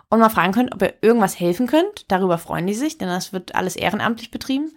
[0.08, 2.10] und mal fragen könnt, ob ihr irgendwas helfen könnt.
[2.12, 4.72] Darüber freuen die sich, denn das wird alles ehrenamtlich betrieben.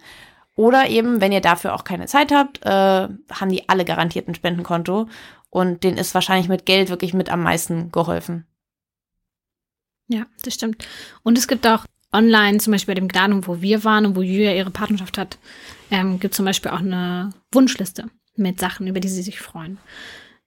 [0.56, 4.34] Oder eben, wenn ihr dafür auch keine Zeit habt, äh, haben die alle garantiert ein
[4.34, 5.06] Spendenkonto
[5.50, 8.46] und denen ist wahrscheinlich mit Geld wirklich mit am meisten geholfen.
[10.10, 10.86] Ja, das stimmt.
[11.22, 14.22] Und es gibt auch online, zum Beispiel bei dem Gnadenhof, wo wir waren und wo
[14.22, 15.38] Julia ihre Partnerschaft hat,
[15.90, 19.78] ähm, gibt zum Beispiel auch eine Wunschliste mit Sachen, über die sie sich freuen.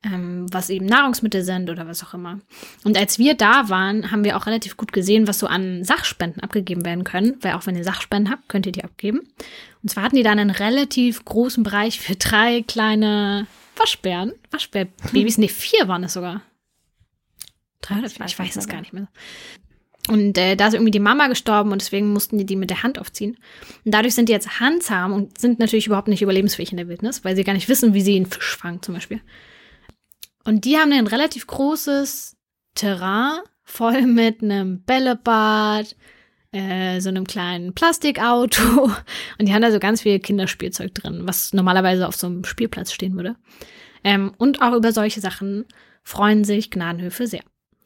[0.06, 2.42] Ähm, was eben Nahrungsmittel sind oder was auch immer.
[2.84, 6.44] Und als wir da waren, haben wir auch relativ gut gesehen, was so an Sachspenden
[6.44, 9.22] abgegeben werden können, weil auch wenn ihr Sachspenden habt, könnt ihr die abgeben.
[9.82, 13.48] Und zwar hatten die dann einen relativ großen Bereich für drei kleine
[13.78, 16.42] Waschbären, Waschbärbabys, nee, vier waren es sogar.
[17.84, 19.08] Drei oder vier, ich weiß es gar nicht mehr.
[20.10, 22.84] Und äh, da ist irgendwie die Mama gestorben und deswegen mussten die die mit der
[22.84, 23.38] Hand aufziehen.
[23.86, 27.24] Und dadurch sind die jetzt handzahm und sind natürlich überhaupt nicht überlebensfähig in der Wildnis,
[27.24, 29.22] weil sie gar nicht wissen, wie sie einen Fisch fangen zum Beispiel.
[30.44, 32.36] Und die haben ein relativ großes
[32.76, 35.96] Terrain voll mit einem Bällebad,
[36.52, 38.92] äh, so einem kleinen Plastikauto
[39.40, 42.92] und die haben da so ganz viel Kinderspielzeug drin, was normalerweise auf so einem Spielplatz
[42.92, 43.36] stehen würde.
[44.04, 45.66] Ähm, und auch über solche Sachen
[46.04, 47.44] freuen sich Gnadenhöfe sehr.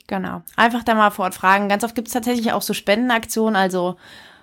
[0.08, 0.42] Genau.
[0.56, 1.70] Einfach da mal vor Ort fragen.
[1.70, 3.56] Ganz oft gibt es tatsächlich auch so Spendenaktionen.
[3.56, 3.98] Also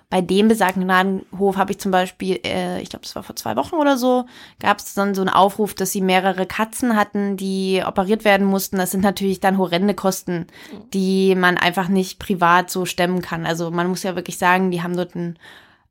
[0.09, 3.55] bei dem besagten Gnadenhof habe ich zum Beispiel, äh, ich glaube, das war vor zwei
[3.55, 4.25] Wochen oder so,
[4.59, 8.77] gab es dann so einen Aufruf, dass sie mehrere Katzen hatten, die operiert werden mussten.
[8.77, 10.45] Das sind natürlich dann horrende Kosten,
[10.93, 13.47] die man einfach nicht privat so stemmen kann.
[13.47, 15.39] Also man muss ja wirklich sagen, die haben dort ein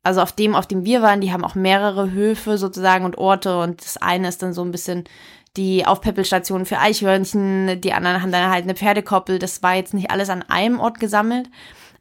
[0.01, 3.59] also auf dem, auf dem wir waren, die haben auch mehrere Höfe sozusagen und Orte
[3.59, 5.05] und das eine ist dann so ein bisschen
[5.57, 9.39] die Aufpäppelstation für Eichhörnchen, die anderen haben dann halt eine Pferdekoppel.
[9.39, 11.49] Das war jetzt nicht alles an einem Ort gesammelt.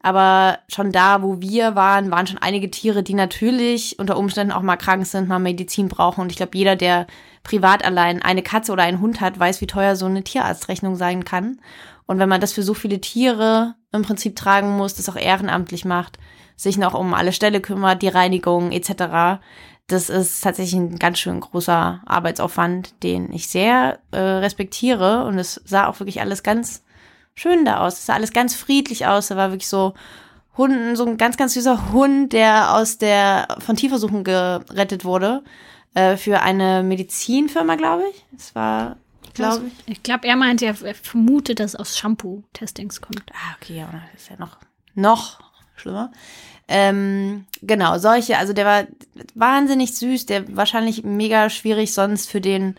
[0.05, 4.61] Aber schon da, wo wir waren, waren schon einige Tiere, die natürlich unter Umständen auch
[4.61, 6.21] mal krank sind, mal Medizin brauchen.
[6.21, 7.07] Und ich glaube, jeder, der
[7.43, 11.25] privat allein eine Katze oder einen Hund hat, weiß, wie teuer so eine Tierarztrechnung sein
[11.25, 11.59] kann.
[12.05, 15.87] Und wenn man das für so viele Tiere im Prinzip tragen muss, das auch ehrenamtlich
[15.87, 16.19] macht,
[16.55, 19.41] sich noch um alle Ställe kümmert, die Reinigung etc.,
[19.87, 25.25] das ist tatsächlich ein ganz schön großer Arbeitsaufwand, den ich sehr äh, respektiere.
[25.25, 26.83] Und es sah auch wirklich alles ganz
[27.35, 27.99] schön da aus.
[27.99, 29.29] Es sah alles ganz friedlich aus.
[29.29, 29.95] Da war wirklich so
[30.57, 35.43] Hunden, so ein ganz, ganz süßer Hund, der aus der von Tierversuchen gerettet wurde.
[35.95, 38.25] Äh, für eine Medizinfirma, glaube ich.
[38.37, 38.97] Es war,
[39.35, 39.93] glaube ich.
[39.93, 43.25] Ich glaube, er meinte, er, er vermutet, dass es aus Shampoo-Testings kommt.
[43.33, 44.57] Ah, okay, ja, das ist ja noch,
[44.95, 45.41] noch
[45.77, 46.11] schlimmer.
[46.69, 48.85] Ähm, genau, solche, also der war
[49.35, 52.77] wahnsinnig süß, der wahrscheinlich mega schwierig sonst für den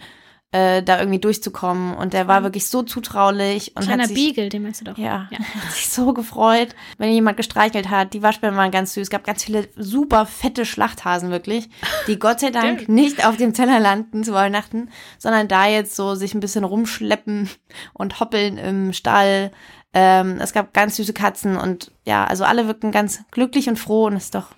[0.56, 1.94] äh, da irgendwie durchzukommen.
[1.96, 3.76] Und der war wirklich so zutraulich.
[3.76, 4.98] Und Kleiner hat sich, Beagle, den meinst du doch.
[4.98, 5.40] Ja, ja.
[5.64, 8.14] hat sich so gefreut, wenn jemand gestreichelt hat.
[8.14, 9.04] Die Waschbären waren ganz süß.
[9.04, 11.68] Es gab ganz viele super fette Schlachthasen wirklich,
[12.08, 16.16] die Gott sei Dank nicht auf dem Teller landen zu Weihnachten, sondern da jetzt so
[16.16, 17.50] sich ein bisschen rumschleppen
[17.94, 19.52] und hoppeln im Stall.
[19.98, 24.08] Ähm, es gab ganz süße Katzen und ja, also alle wirken ganz glücklich und froh
[24.08, 24.52] und es ist doch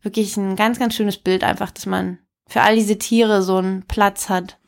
[0.00, 3.82] wirklich ein ganz, ganz schönes Bild einfach, dass man für all diese Tiere so einen
[3.86, 4.58] Platz hat,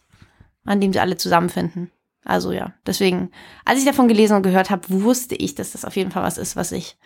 [0.64, 1.90] an dem sie alle zusammenfinden.
[2.24, 3.30] Also ja, deswegen,
[3.64, 6.36] als ich davon gelesen und gehört habe, wusste ich, dass das auf jeden Fall was
[6.36, 6.98] ist, was ich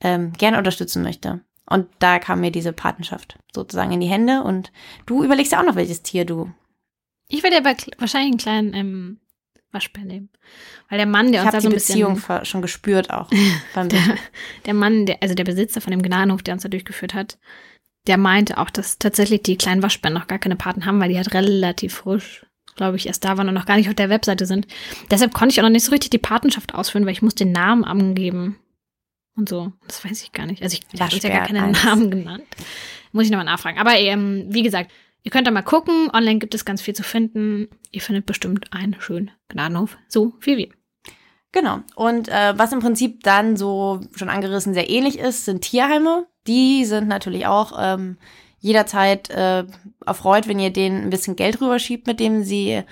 [0.00, 1.40] ähm, gerne unterstützen möchte.
[1.68, 4.44] Und da kam mir diese Patenschaft sozusagen in die Hände.
[4.44, 4.72] Und
[5.06, 6.50] du überlegst ja auch noch, welches Tier du.
[7.28, 9.20] Ich werde aber wahrscheinlich einen kleinen ähm,
[9.72, 10.28] Waschbär nehmen.
[10.88, 12.14] Weil der Mann, der ich uns da so ein die bisschen.
[12.14, 13.28] Beziehung schon gespürt auch.
[13.74, 14.18] der,
[14.66, 17.38] der Mann, der, also der Besitzer von dem Gnadenhof, der uns da durchgeführt hat,
[18.06, 21.16] der meinte auch, dass tatsächlich die kleinen Waschbären noch gar keine Paten haben, weil die
[21.16, 24.46] halt relativ frisch, glaube ich, erst da waren und noch gar nicht auf der Webseite
[24.46, 24.66] sind.
[25.10, 27.52] Deshalb konnte ich auch noch nicht so richtig die Patenschaft ausführen, weil ich muss den
[27.52, 28.58] Namen angeben.
[29.34, 29.72] Und so.
[29.86, 30.62] Das weiß ich gar nicht.
[30.62, 31.72] Also ich, ich habe ja gar keinen.
[31.72, 32.44] Namen genannt.
[33.12, 33.78] Muss ich nochmal nachfragen.
[33.78, 34.90] Aber ähm, wie gesagt,
[35.22, 36.10] Ihr könnt da mal gucken.
[36.12, 37.68] Online gibt es ganz viel zu finden.
[37.90, 39.96] Ihr findet bestimmt einen schönen Gnadenhof.
[40.08, 40.68] So wie wir.
[41.52, 41.80] Genau.
[41.94, 46.26] Und äh, was im Prinzip dann so schon angerissen sehr ähnlich ist, sind Tierheime.
[46.46, 48.16] Die sind natürlich auch ähm,
[48.58, 49.64] jederzeit äh,
[50.04, 52.82] erfreut, wenn ihr denen ein bisschen Geld rüberschiebt, mit dem sie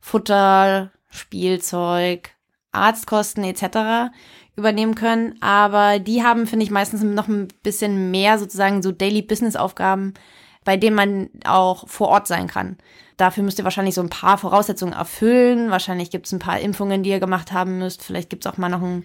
[0.00, 2.30] Futter, Spielzeug,
[2.72, 4.12] Arztkosten etc.
[4.54, 5.36] übernehmen können.
[5.40, 10.14] Aber die haben, finde ich, meistens noch ein bisschen mehr sozusagen so Daily Business Aufgaben,
[10.64, 12.76] bei dem man auch vor Ort sein kann.
[13.16, 15.70] Dafür müsst ihr wahrscheinlich so ein paar Voraussetzungen erfüllen.
[15.70, 18.02] Wahrscheinlich gibt es ein paar Impfungen, die ihr gemacht haben müsst.
[18.02, 19.04] Vielleicht gibt es auch mal noch einen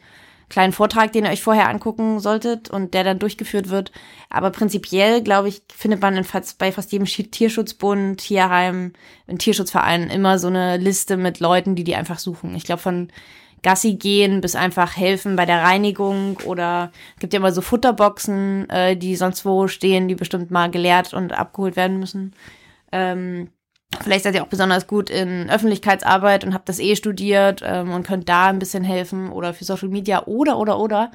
[0.50, 3.92] kleinen Vortrag, den ihr euch vorher angucken solltet und der dann durchgeführt wird.
[4.30, 8.94] Aber prinzipiell, glaube ich, findet man fast, bei fast jedem Tierschutzbund, Tierheim,
[9.28, 12.56] in Tierschutzvereinen immer so eine Liste mit Leuten, die die einfach suchen.
[12.56, 13.10] Ich glaube, von
[13.66, 18.96] Gassi gehen, bis einfach helfen bei der Reinigung oder gibt ja immer so Futterboxen, äh,
[18.96, 22.36] die sonst wo stehen, die bestimmt mal geleert und abgeholt werden müssen.
[22.92, 23.50] Ähm,
[24.04, 28.06] vielleicht seid ihr auch besonders gut in Öffentlichkeitsarbeit und habt das eh studiert ähm, und
[28.06, 31.10] könnt da ein bisschen helfen oder für Social Media oder oder oder.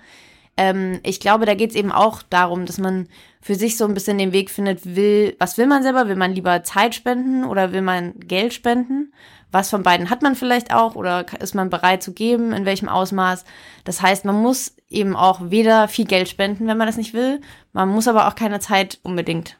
[0.60, 3.08] Ähm, ich glaube, da geht es eben auch darum, dass man
[3.40, 6.06] für sich so ein bisschen den Weg findet, will, was will man selber?
[6.06, 9.12] Will man lieber Zeit spenden oder will man Geld spenden?
[9.52, 12.88] was von beiden hat man vielleicht auch oder ist man bereit zu geben, in welchem
[12.88, 13.44] Ausmaß.
[13.84, 17.40] Das heißt, man muss eben auch weder viel Geld spenden, wenn man das nicht will,
[17.72, 19.56] man muss aber auch keine Zeit unbedingt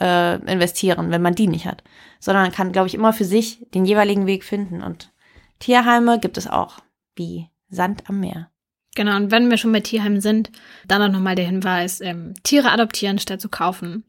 [0.00, 1.82] äh, investieren, wenn man die nicht hat,
[2.20, 4.82] sondern man kann, glaube ich, immer für sich den jeweiligen Weg finden.
[4.82, 5.12] Und
[5.58, 6.78] Tierheime gibt es auch,
[7.16, 8.51] wie Sand am Meer.
[8.94, 10.50] Genau, und wenn wir schon bei Tierheimen sind,
[10.86, 14.04] dann auch nochmal der Hinweis, ähm, Tiere adoptieren statt zu kaufen,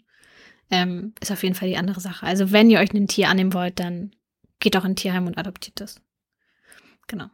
[0.69, 2.25] ähm, ist auf jeden Fall die andere Sache.
[2.25, 4.11] Also wenn ihr euch ein Tier annehmen wollt, dann
[4.59, 6.01] geht doch in ein Tierheim und adoptiert es.
[7.07, 7.29] Genau.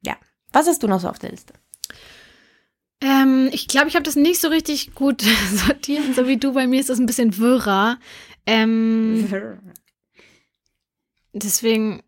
[0.00, 0.16] Ja.
[0.52, 1.54] Was hast du noch so auf der Liste?
[3.00, 6.52] Ähm, ich glaube, ich habe das nicht so richtig gut sortiert, so wie du.
[6.52, 7.98] Bei mir ist das ein bisschen wirrer.
[8.46, 9.28] Ähm,
[11.32, 12.02] deswegen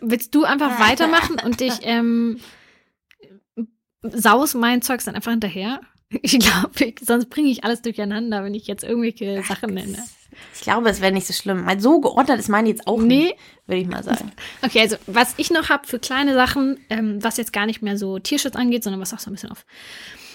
[0.00, 2.40] willst du einfach weitermachen und dich ähm,
[4.02, 5.80] saus mein Zeugs dann einfach hinterher?
[6.22, 10.02] Ich glaube, sonst bringe ich alles durcheinander, wenn ich jetzt irgendwelche Sachen nenne.
[10.54, 11.64] Ich glaube, es wäre nicht so schlimm.
[11.64, 13.24] Mal so geordnet ist meine jetzt auch nee.
[13.24, 14.32] nicht, würde ich mal sagen.
[14.62, 17.98] Okay, also was ich noch habe für kleine Sachen, ähm, was jetzt gar nicht mehr
[17.98, 19.66] so Tierschutz angeht, sondern was auch so ein bisschen auf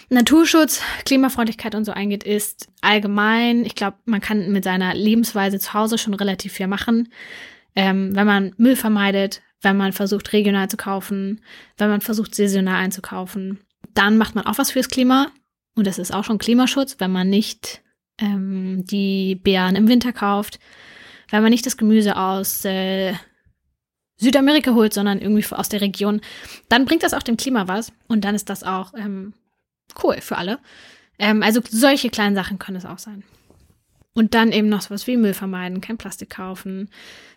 [0.09, 5.73] Naturschutz, Klimafreundlichkeit und so eingeht, ist allgemein, ich glaube, man kann mit seiner Lebensweise zu
[5.73, 7.11] Hause schon relativ viel machen.
[7.75, 11.41] Ähm, wenn man Müll vermeidet, wenn man versucht, regional zu kaufen,
[11.77, 13.59] wenn man versucht, saisonal einzukaufen,
[13.93, 15.31] dann macht man auch was fürs Klima.
[15.75, 17.81] Und das ist auch schon Klimaschutz, wenn man nicht
[18.19, 20.59] ähm, die Beeren im Winter kauft,
[21.31, 23.13] wenn man nicht das Gemüse aus äh,
[24.17, 26.21] Südamerika holt, sondern irgendwie aus der Region,
[26.69, 29.33] dann bringt das auch dem Klima was und dann ist das auch ähm,
[30.03, 30.59] cool für alle.
[31.17, 33.23] Ähm, also solche kleinen Sachen können es auch sein.
[34.13, 36.89] Und dann eben noch sowas wie Müll vermeiden, kein Plastik kaufen.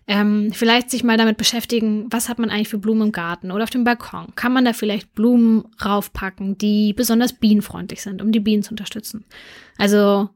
[0.09, 3.65] Ähm, vielleicht sich mal damit beschäftigen, was hat man eigentlich für Blumen im Garten oder
[3.65, 4.35] auf dem Balkon?
[4.37, 9.25] Kann man da vielleicht Blumen raufpacken, die besonders bienenfreundlich sind, um die Bienen zu unterstützen?
[9.79, 10.31] Also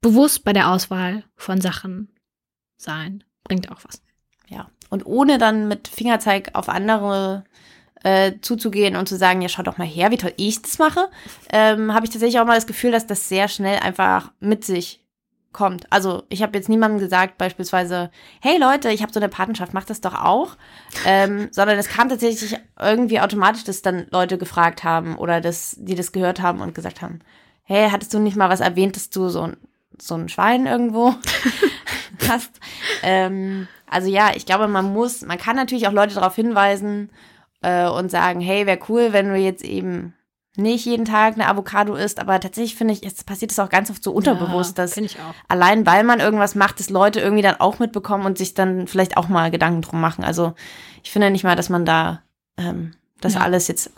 [0.00, 2.08] bewusst bei der Auswahl von Sachen
[2.76, 4.02] sein, bringt auch was.
[4.48, 7.44] Ja, und ohne dann mit Fingerzeig auf andere
[8.02, 11.08] äh, zuzugehen und zu sagen, ja, schau doch mal her, wie toll ich das mache,
[11.50, 15.05] ähm, habe ich tatsächlich auch mal das Gefühl, dass das sehr schnell einfach mit sich
[15.56, 15.90] kommt.
[15.90, 19.90] Also ich habe jetzt niemandem gesagt, beispielsweise, hey Leute, ich habe so eine Patenschaft, macht
[19.90, 20.56] das doch auch.
[21.04, 25.94] Ähm, sondern es kam tatsächlich irgendwie automatisch, dass dann Leute gefragt haben oder dass die
[25.94, 27.20] das gehört haben und gesagt haben,
[27.64, 29.56] hey, hattest du nicht mal was erwähnt, dass du so ein
[29.98, 31.14] so ein Schwein irgendwo
[32.28, 32.60] hast.
[33.02, 37.08] Ähm, also ja, ich glaube, man muss, man kann natürlich auch Leute darauf hinweisen
[37.62, 40.12] äh, und sagen, hey, wäre cool, wenn du jetzt eben
[40.56, 43.90] nicht jeden Tag eine Avocado isst, aber tatsächlich finde ich, jetzt passiert es auch ganz
[43.90, 44.98] oft so unterbewusst, ja, dass
[45.48, 49.16] allein weil man irgendwas macht, dass Leute irgendwie dann auch mitbekommen und sich dann vielleicht
[49.16, 50.24] auch mal Gedanken drum machen.
[50.24, 50.54] Also
[51.02, 52.22] ich finde nicht mal, dass man da
[52.56, 53.40] ähm, das ja.
[53.40, 53.92] alles jetzt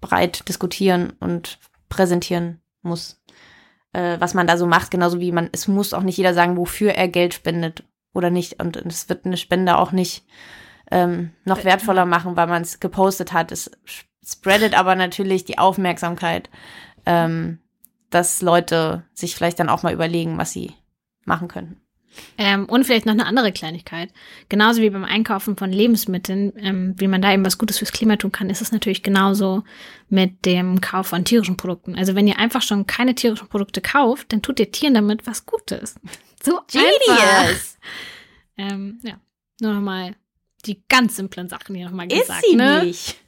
[0.00, 3.20] breit diskutieren und präsentieren muss
[3.92, 6.56] äh, was man da so macht, genauso wie man, es muss auch nicht jeder sagen,
[6.56, 8.62] wofür er Geld spendet oder nicht.
[8.62, 10.24] Und es wird eine Spende auch nicht
[10.90, 13.52] ähm, noch wertvoller machen, weil man es gepostet hat.
[13.52, 13.70] Es
[14.24, 16.50] spreadet aber natürlich die Aufmerksamkeit,
[17.06, 17.58] ähm,
[18.10, 20.74] dass Leute sich vielleicht dann auch mal überlegen, was sie
[21.24, 21.80] machen könnten.
[22.38, 24.12] Ähm, und vielleicht noch eine andere Kleinigkeit.
[24.48, 28.16] Genauso wie beim Einkaufen von Lebensmitteln, ähm, wie man da eben was Gutes fürs Klima
[28.16, 29.62] tun kann, ist es natürlich genauso
[30.08, 31.94] mit dem Kauf von tierischen Produkten.
[31.96, 35.46] Also wenn ihr einfach schon keine tierischen Produkte kauft, dann tut ihr Tieren damit was
[35.46, 35.96] Gutes.
[36.42, 37.76] So Genius!
[38.56, 39.20] Ähm, ja,
[39.60, 40.16] nur nochmal
[40.64, 42.42] die ganz simplen Sachen hier nochmal gesagt.
[42.42, 42.82] Ist sie ne?
[42.82, 43.18] nicht.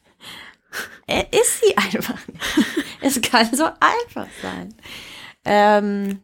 [1.07, 2.19] Er ist sie einfach
[3.03, 4.75] es kann so einfach sein.
[5.45, 6.21] Ähm,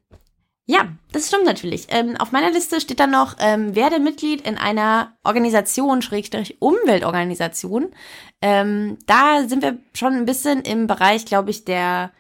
[0.67, 1.87] ja, das stimmt natürlich.
[1.89, 7.89] Ähm, auf meiner Liste steht dann noch, ähm, werde Mitglied in einer Organisation, Schrägstrich Umweltorganisation.
[8.43, 12.11] Ähm, da sind wir schon ein bisschen im Bereich, glaube ich, der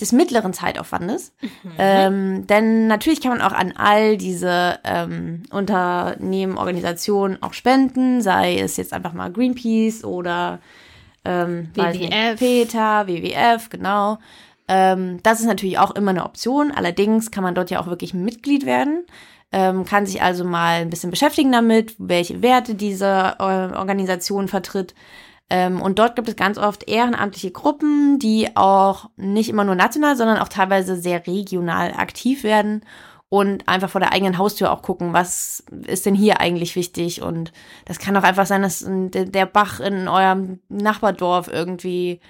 [0.00, 1.34] des mittleren Zeitaufwandes.
[1.40, 1.72] Mhm.
[1.76, 8.60] Ähm, denn natürlich kann man auch an all diese ähm, Unternehmen, Organisationen auch spenden, sei
[8.60, 10.60] es jetzt einfach mal Greenpeace oder
[11.24, 12.38] ähm, WWF.
[12.38, 14.18] Peter, WWF, genau.
[14.68, 16.72] Ähm, das ist natürlich auch immer eine Option.
[16.72, 19.04] Allerdings kann man dort ja auch wirklich Mitglied werden,
[19.52, 23.42] ähm, kann sich also mal ein bisschen beschäftigen damit, welche Werte diese äh,
[23.76, 24.94] Organisation vertritt.
[25.50, 30.16] Ähm, und dort gibt es ganz oft ehrenamtliche Gruppen, die auch nicht immer nur national,
[30.16, 32.82] sondern auch teilweise sehr regional aktiv werden
[33.32, 37.22] und einfach vor der eigenen Haustür auch gucken, was ist denn hier eigentlich wichtig.
[37.22, 37.50] Und
[37.86, 42.20] das kann auch einfach sein, dass der Bach in eurem Nachbardorf irgendwie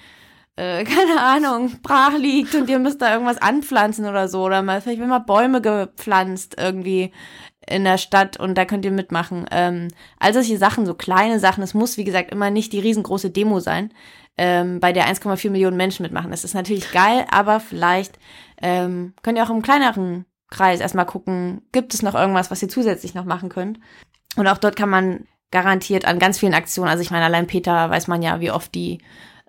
[0.55, 4.43] äh, keine Ahnung, brach liegt und ihr müsst da irgendwas anpflanzen oder so.
[4.43, 7.11] Oder mal, vielleicht werden mal Bäume gepflanzt irgendwie
[7.67, 9.45] in der Stadt und da könnt ihr mitmachen.
[9.51, 9.89] Ähm,
[10.19, 11.65] all solche Sachen, so kleine Sachen.
[11.65, 13.93] Es muss, wie gesagt, immer nicht die riesengroße Demo sein,
[14.37, 16.31] ähm, bei der 1,4 Millionen Menschen mitmachen.
[16.31, 18.17] Das ist natürlich geil, aber vielleicht
[18.61, 22.69] ähm, könnt ihr auch im kleineren Kreis erstmal gucken, gibt es noch irgendwas, was ihr
[22.69, 23.79] zusätzlich noch machen könnt.
[24.35, 27.89] Und auch dort kann man garantiert an ganz vielen Aktionen, also ich meine, allein Peter
[27.89, 28.99] weiß man ja, wie oft die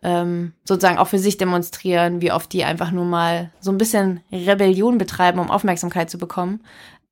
[0.03, 4.21] ähm, sozusagen auch für sich demonstrieren, wie oft die einfach nur mal so ein bisschen
[4.31, 6.61] Rebellion betreiben, um Aufmerksamkeit zu bekommen.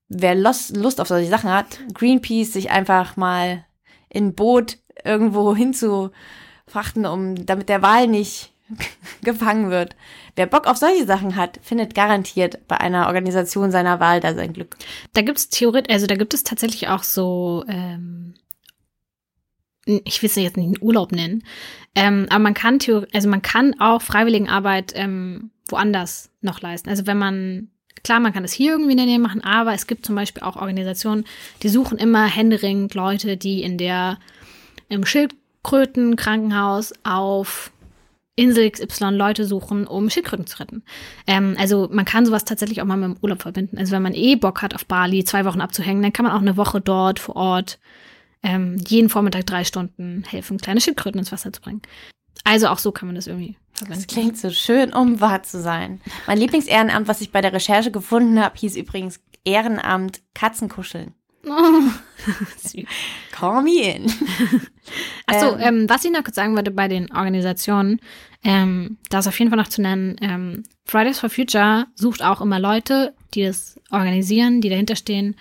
[0.08, 3.64] Wer Lust, Lust auf solche Sachen hat, Greenpeace sich einfach mal
[4.10, 8.51] in Boot irgendwo hinzufrachten, um damit der Wahl nicht
[9.22, 9.96] gefangen wird.
[10.36, 14.52] Wer Bock auf solche Sachen hat, findet garantiert bei einer Organisation seiner Wahl da sein
[14.52, 14.76] Glück.
[15.12, 18.34] Da gibt es theoretisch, also da gibt es tatsächlich auch so, ähm,
[19.84, 21.44] ich will es jetzt nicht einen Urlaub nennen,
[21.94, 22.78] ähm, aber man kann
[23.12, 26.88] also man kann auch Freiwilligenarbeit ähm, woanders noch leisten.
[26.88, 27.68] Also wenn man
[28.04, 30.42] Klar, man kann das hier irgendwie in der Nähe machen, aber es gibt zum Beispiel
[30.42, 31.24] auch Organisationen,
[31.62, 34.18] die suchen immer händeringend Leute, die in der
[34.88, 37.70] im Schildkrötenkrankenhaus auf
[38.34, 40.82] Insel XY Leute suchen, um Schildkröten zu retten.
[41.26, 43.78] Ähm, also man kann sowas tatsächlich auch mal mit dem Urlaub verbinden.
[43.78, 46.40] Also wenn man eh Bock hat, auf Bali zwei Wochen abzuhängen, dann kann man auch
[46.40, 47.78] eine Woche dort vor Ort
[48.42, 51.82] ähm, jeden Vormittag drei Stunden helfen, kleine Schildkröten ins Wasser zu bringen.
[52.44, 54.04] Also auch so kann man das irgendwie verwenden.
[54.06, 56.00] Das klingt so schön, um wahr zu sein.
[56.26, 61.14] Mein Lieblingsehrenamt, was ich bei der Recherche gefunden habe, hieß übrigens Ehrenamt Katzenkuscheln.
[62.74, 62.82] Oh.
[63.32, 64.06] Call me in.
[65.26, 68.00] Achso, ähm, ähm, was ich noch kurz sagen würde bei den Organisationen,
[68.44, 72.40] ähm, da ist auf jeden Fall noch zu nennen, ähm, Fridays for Future sucht auch
[72.40, 75.36] immer Leute, die das organisieren, die dahinter stehen.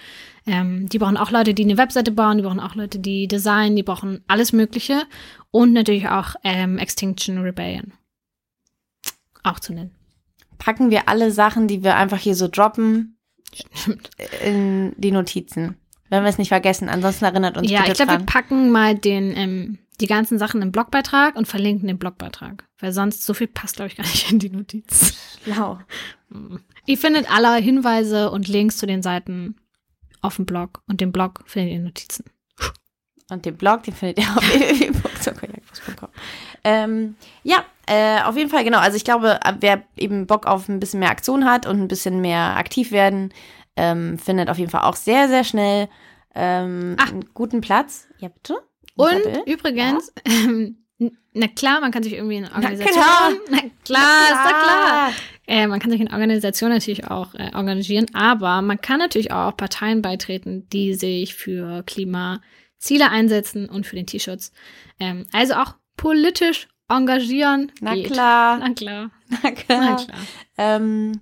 [0.47, 3.75] Ähm, die brauchen auch Leute, die eine Webseite bauen, die brauchen auch Leute, die designen,
[3.75, 5.03] die brauchen alles Mögliche.
[5.51, 7.93] Und natürlich auch ähm, Extinction Rebellion.
[9.43, 9.91] Auch zu nennen.
[10.57, 13.17] Packen wir alle Sachen, die wir einfach hier so droppen,
[14.43, 15.80] in die Notizen.
[16.11, 16.89] Wenn wir es nicht vergessen.
[16.89, 20.61] Ansonsten erinnert uns ja, bitte ich glaube, wir packen mal den, ähm, die ganzen Sachen
[20.61, 22.65] im Blogbeitrag und verlinken den Blogbeitrag.
[22.79, 25.15] Weil sonst so viel passt, glaube ich, gar nicht in die Notizen.
[25.43, 25.79] Schlau.
[26.85, 29.55] Ihr findet alle Hinweise und Links zu den Seiten
[30.21, 30.81] auf dem Blog.
[30.85, 32.25] Und den Blog findet ihr in Notizen.
[33.29, 36.09] Und den Blog, den findet ihr auf www.zuckerjagdfuß.com.
[36.65, 38.79] Ähm, ja, äh, auf jeden Fall, genau.
[38.79, 42.19] Also ich glaube, wer eben Bock auf ein bisschen mehr Aktion hat und ein bisschen
[42.19, 43.31] mehr aktiv werden,
[43.75, 45.87] ähm, findet auf jeden Fall auch sehr, sehr schnell
[46.35, 48.07] ähm, einen guten Platz.
[48.19, 48.57] Ja, bitte?
[48.95, 49.43] Und Isabel?
[49.45, 50.33] übrigens, ja?
[50.33, 50.77] ähm,
[51.33, 52.95] na klar, man kann sich irgendwie in Organisation.
[52.97, 54.23] Na klar, na klar, na klar.
[54.23, 55.11] ist doch klar.
[55.47, 59.55] Äh, man kann sich in Organisationen natürlich auch äh, engagieren, aber man kann natürlich auch
[59.57, 64.51] Parteien beitreten, die sich für Klimaziele einsetzen und für den Tierschutz.
[64.99, 67.71] Ähm, also auch politisch engagieren.
[67.81, 68.11] Na geht.
[68.11, 68.59] klar.
[68.59, 69.11] Na klar.
[69.43, 69.79] Na klar.
[69.79, 70.19] Na klar.
[70.57, 71.21] Ähm,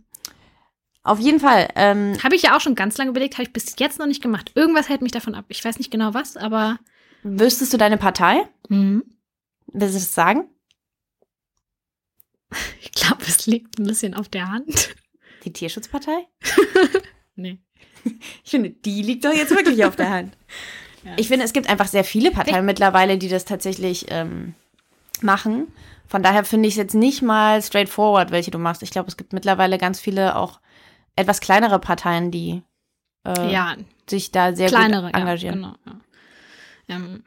[1.04, 1.70] auf jeden Fall.
[1.76, 4.22] Ähm, habe ich ja auch schon ganz lange überlegt, habe ich bis jetzt noch nicht
[4.22, 4.52] gemacht.
[4.56, 5.46] Irgendwas hält mich davon ab.
[5.48, 6.78] Ich weiß nicht genau was, aber.
[7.24, 8.44] Wüsstest du deine Partei?
[8.68, 9.04] Mhm.
[9.68, 10.50] Willst du das sagen?
[12.82, 14.96] Ich glaube, es liegt ein bisschen auf der Hand.
[15.46, 16.28] Die Tierschutzpartei?
[17.36, 17.60] nee.
[18.44, 20.38] Ich finde, die liegt doch jetzt wirklich auf der Hand.
[21.04, 21.12] Ja.
[21.18, 24.56] Ich finde, es gibt einfach sehr viele Parteien mittlerweile, die das tatsächlich ähm,
[25.22, 25.68] machen.
[26.08, 28.82] Von daher finde ich es jetzt nicht mal straightforward, welche du machst.
[28.84, 30.60] Ich glaube, es gibt mittlerweile ganz viele auch
[31.20, 32.64] etwas kleinere Parteien, die
[33.26, 33.76] äh, ja,
[34.10, 35.62] sich da sehr kleinere, gut engagieren.
[35.62, 35.98] Ja, genau,
[36.88, 36.96] ja.
[36.96, 37.24] Ähm,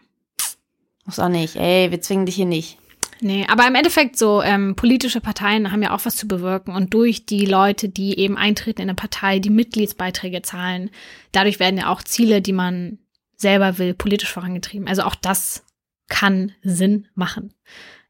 [1.04, 1.56] Muss auch nicht.
[1.56, 2.78] Ey, wir zwingen dich hier nicht.
[3.20, 6.92] Nee, aber im Endeffekt so, ähm, politische Parteien haben ja auch was zu bewirken und
[6.92, 10.90] durch die Leute, die eben eintreten in eine Partei, die Mitgliedsbeiträge zahlen,
[11.30, 12.98] dadurch werden ja auch Ziele, die man
[13.36, 14.88] selber will, politisch vorangetrieben.
[14.88, 15.64] Also auch das
[16.08, 17.54] kann Sinn machen.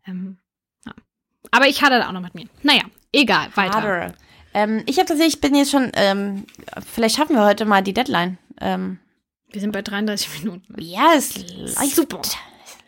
[0.07, 0.39] Ähm,
[0.87, 0.93] ja.
[1.51, 2.47] Aber ich hatte da auch noch mit mir.
[2.63, 4.15] Naja, egal, weiter.
[4.55, 6.45] Ähm, ich habe tatsächlich, ich bin jetzt schon, ähm,
[6.87, 8.39] vielleicht schaffen wir heute mal die Deadline.
[8.61, 8.99] Ähm,
[9.51, 10.75] wir sind bei 33 Minuten.
[10.81, 11.95] Ja, es läuft.
[11.95, 12.23] Super.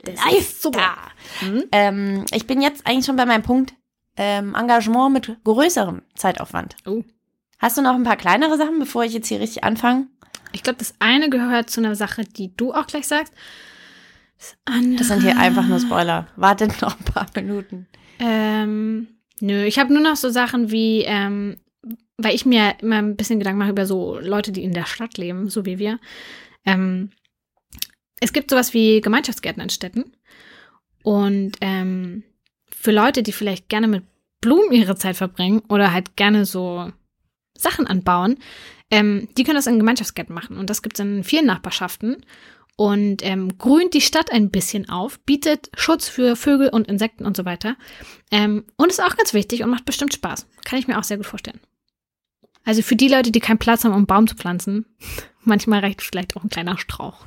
[0.07, 0.97] Live super.
[1.41, 2.27] Mhm.
[2.31, 3.73] Ich bin jetzt eigentlich schon bei meinem Punkt
[4.17, 6.77] ähm, Engagement mit größerem Zeitaufwand.
[6.87, 7.03] Oh.
[7.59, 10.09] Hast du noch ein paar kleinere Sachen, bevor ich jetzt hier richtig anfange?
[10.53, 13.33] Ich glaube, das eine gehört zu einer Sache, die du auch gleich sagst.
[14.39, 14.97] Das, andere.
[14.97, 16.27] das sind hier einfach nur Spoiler.
[16.37, 17.87] Wartet noch ein paar Minuten.
[18.19, 19.09] Ähm,
[19.41, 21.57] nö, ich habe nur noch so Sachen wie, ähm,
[22.17, 25.19] weil ich mir immer ein bisschen Gedanken mache über so Leute, die in der Stadt
[25.19, 25.99] leben, so wie wir.
[26.65, 27.11] Ähm,
[28.21, 30.13] es gibt sowas wie Gemeinschaftsgärten in Städten.
[31.03, 32.23] Und ähm,
[32.71, 34.05] für Leute, die vielleicht gerne mit
[34.41, 36.91] Blumen ihre Zeit verbringen oder halt gerne so
[37.57, 38.39] Sachen anbauen,
[38.91, 40.57] ähm, die können das in Gemeinschaftsgärten machen.
[40.57, 42.25] Und das gibt es in vielen Nachbarschaften.
[42.77, 47.37] Und ähm, grünt die Stadt ein bisschen auf, bietet Schutz für Vögel und Insekten und
[47.37, 47.77] so weiter.
[48.33, 50.47] Ähm, und ist auch ganz wichtig und macht bestimmt Spaß.
[50.65, 51.61] Kann ich mir auch sehr gut vorstellen.
[52.65, 54.87] Also für die Leute, die keinen Platz haben, um einen Baum zu pflanzen,
[55.45, 57.25] manchmal reicht vielleicht auch ein kleiner Strauch.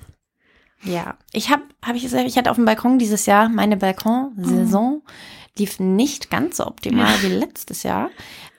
[0.84, 5.02] Ja, ich habe, habe ich gesagt, ich hatte auf dem Balkon dieses Jahr meine Balkonsaison.
[5.04, 5.10] Oh.
[5.58, 7.22] Lief nicht ganz so optimal ja.
[7.24, 8.12] wie letztes Jahr.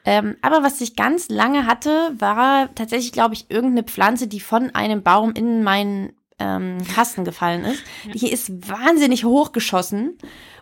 [0.05, 4.75] Ähm, aber was ich ganz lange hatte, war tatsächlich, glaube ich, irgendeine Pflanze, die von
[4.75, 7.83] einem Baum in meinen ähm, Kasten gefallen ist.
[8.15, 10.19] Die ist wahnsinnig hochgeschossen.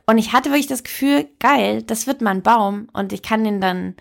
[0.06, 2.88] Und ich hatte wirklich das Gefühl, geil, das wird mein Baum.
[2.92, 3.96] Und ich kann den dann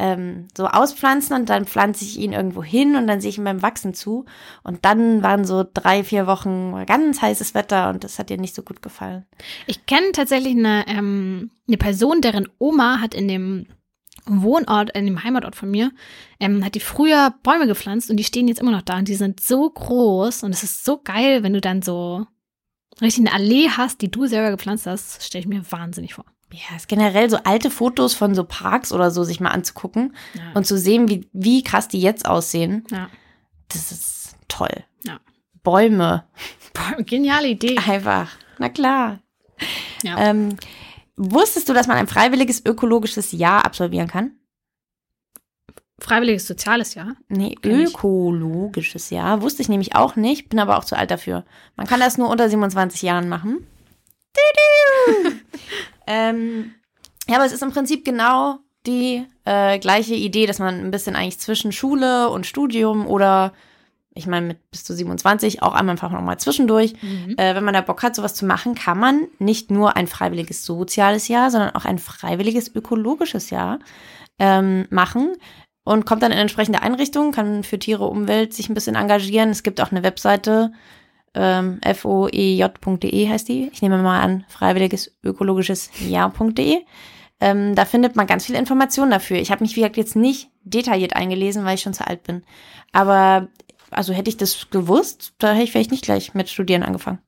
[0.00, 3.44] ähm, so auspflanzen und dann pflanze ich ihn irgendwo hin und dann sehe ich ihn
[3.44, 4.24] beim Wachsen zu.
[4.64, 8.54] Und dann waren so drei, vier Wochen ganz heißes Wetter und das hat dir nicht
[8.54, 9.26] so gut gefallen.
[9.66, 13.66] Ich kenne tatsächlich eine, ähm, eine Person, deren Oma hat in dem
[14.42, 15.90] Wohnort, in dem Heimatort von mir,
[16.38, 19.14] ähm, hat die früher Bäume gepflanzt und die stehen jetzt immer noch da und die
[19.14, 22.26] sind so groß und es ist so geil, wenn du dann so
[23.00, 26.24] richtig eine Allee hast, die du selber gepflanzt hast, stelle ich mir wahnsinnig vor.
[26.52, 30.52] Ja, ist generell so alte Fotos von so Parks oder so sich mal anzugucken Ja.
[30.54, 32.84] und zu sehen, wie, wie krass die jetzt aussehen.
[32.90, 33.08] Ja.
[33.68, 34.84] Das ist toll.
[35.04, 35.20] Ja.
[35.62, 36.24] Bäume.
[36.74, 37.76] Boah, geniale Idee.
[37.78, 38.30] Einfach.
[38.58, 39.20] Na klar.
[40.02, 40.18] Ja.
[40.18, 40.56] Ähm,
[41.20, 44.32] wusstest du, dass man ein freiwilliges ökologisches Jahr absolvieren kann?
[45.98, 47.14] Freiwilliges soziales Jahr.
[47.28, 47.90] Nee, Kenn ich.
[47.90, 49.42] ökologisches Jahr.
[49.42, 51.44] Wusste ich nämlich auch nicht, bin aber auch zu alt dafür.
[51.76, 53.66] Man kann das nur unter 27 Jahren machen.
[56.06, 56.74] Ähm,
[57.28, 61.14] ja, aber es ist im Prinzip genau die äh, gleiche Idee, dass man ein bisschen
[61.14, 63.52] eigentlich zwischen Schule und Studium oder
[64.14, 66.94] ich meine mit bis zu 27 auch einmal einfach nochmal zwischendurch,
[67.36, 70.64] äh, wenn man da Bock hat, sowas zu machen, kann man nicht nur ein freiwilliges
[70.64, 73.78] soziales Jahr, sondern auch ein freiwilliges ökologisches Jahr
[74.38, 75.36] ähm, machen
[75.84, 79.50] und kommt dann in entsprechende Einrichtungen, kann für Tiere, Umwelt sich ein bisschen engagieren.
[79.50, 80.72] Es gibt auch eine Webseite,
[81.34, 83.70] ähm, foej.de heißt die.
[83.72, 86.78] Ich nehme mal an, freiwilliges ökologisches Jahr.de.
[87.40, 89.38] Ähm, da findet man ganz viele Informationen dafür.
[89.38, 92.42] Ich habe mich, wie gesagt, jetzt nicht detailliert eingelesen, weil ich schon zu alt bin.
[92.92, 93.48] Aber
[93.90, 97.18] also hätte ich das gewusst, da hätte ich vielleicht nicht gleich mit Studieren angefangen.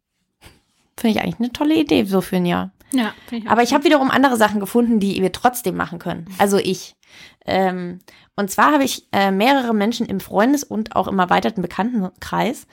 [0.96, 2.72] Finde ich eigentlich eine tolle Idee so für ein Jahr.
[2.92, 6.26] Ja, finde Aber ich habe wiederum andere Sachen gefunden, die wir trotzdem machen können.
[6.38, 6.94] Also ich.
[7.46, 8.00] Ähm,
[8.36, 12.66] und zwar habe ich äh, mehrere Menschen im Freundes- und auch im erweiterten Bekanntenkreis,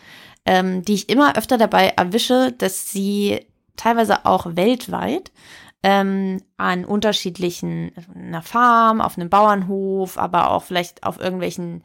[0.45, 5.31] ähm, die ich immer öfter dabei erwische, dass sie teilweise auch weltweit
[5.83, 11.83] ähm, an unterschiedlichen, einer Farm, auf einem Bauernhof, aber auch vielleicht auf irgendwelchen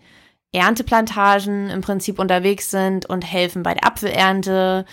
[0.55, 4.85] Ernteplantagen im Prinzip unterwegs sind und helfen bei der Apfelernte,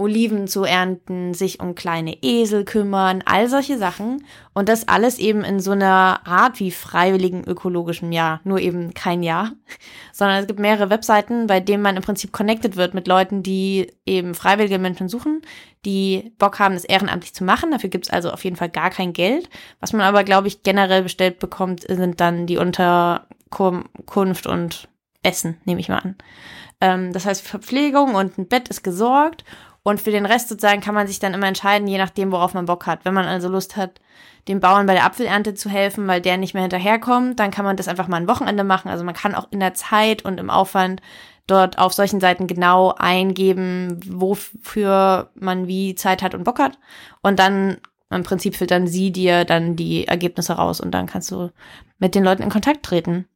[0.00, 4.24] Oliven zu ernten, sich um kleine Esel kümmern, all solche Sachen.
[4.54, 8.40] Und das alles eben in so einer Art wie freiwilligen ökologischen Jahr.
[8.44, 9.52] Nur eben kein Jahr,
[10.12, 13.92] sondern es gibt mehrere Webseiten, bei denen man im Prinzip connected wird mit Leuten, die
[14.06, 15.42] eben freiwillige Menschen suchen,
[15.84, 17.70] die Bock haben, das ehrenamtlich zu machen.
[17.70, 19.50] Dafür gibt's also auf jeden Fall gar kein Geld.
[19.80, 24.88] Was man aber, glaube ich, generell bestellt bekommt, sind dann die Unterkunft und
[25.22, 26.16] Essen, nehme ich mal an.
[26.80, 29.44] Ähm, das heißt, Verpflegung und ein Bett ist gesorgt.
[29.82, 32.66] Und für den Rest sozusagen kann man sich dann immer entscheiden, je nachdem, worauf man
[32.66, 33.04] Bock hat.
[33.04, 34.00] Wenn man also Lust hat,
[34.46, 37.76] dem Bauern bei der Apfelernte zu helfen, weil der nicht mehr hinterherkommt, dann kann man
[37.76, 38.90] das einfach mal ein Wochenende machen.
[38.90, 41.00] Also man kann auch in der Zeit und im Aufwand
[41.46, 46.78] dort auf solchen Seiten genau eingeben, wofür man wie Zeit hat und Bock hat.
[47.22, 47.78] Und dann
[48.10, 51.50] im Prinzip filtern sie dir dann die Ergebnisse raus und dann kannst du
[51.98, 53.26] mit den Leuten in Kontakt treten.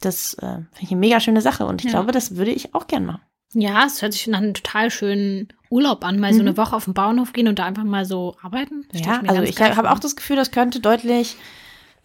[0.00, 1.92] Das äh, finde ich eine mega schöne Sache und ich Ja.
[1.98, 3.20] glaube, das würde ich auch gern machen.
[3.54, 6.84] Ja, es hört sich nach einem total schönen Urlaub an, mal so eine Woche auf
[6.84, 8.86] den Bauernhof gehen und da einfach mal so arbeiten.
[8.92, 11.36] Das Ja, mir also ich habe auch das Gefühl, das könnte deutlich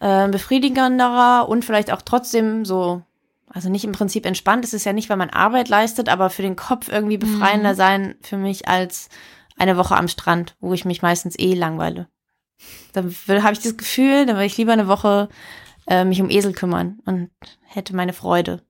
[0.00, 3.02] äh, befriedigenderer und vielleicht auch trotzdem so,
[3.48, 6.42] also nicht im Prinzip entspannt, es ist ja nicht, weil man Arbeit leistet, aber für
[6.42, 7.76] den Kopf irgendwie befreiender Mhm.
[7.76, 9.08] sein für mich als
[9.58, 12.08] eine Woche am Strand, wo ich mich meistens eh langweile.
[12.92, 15.28] Dann habe ich das Gefühl, dann würde ich lieber eine Woche
[15.86, 17.30] äh, mich um Esel kümmern und
[17.62, 18.62] hätte meine Freude.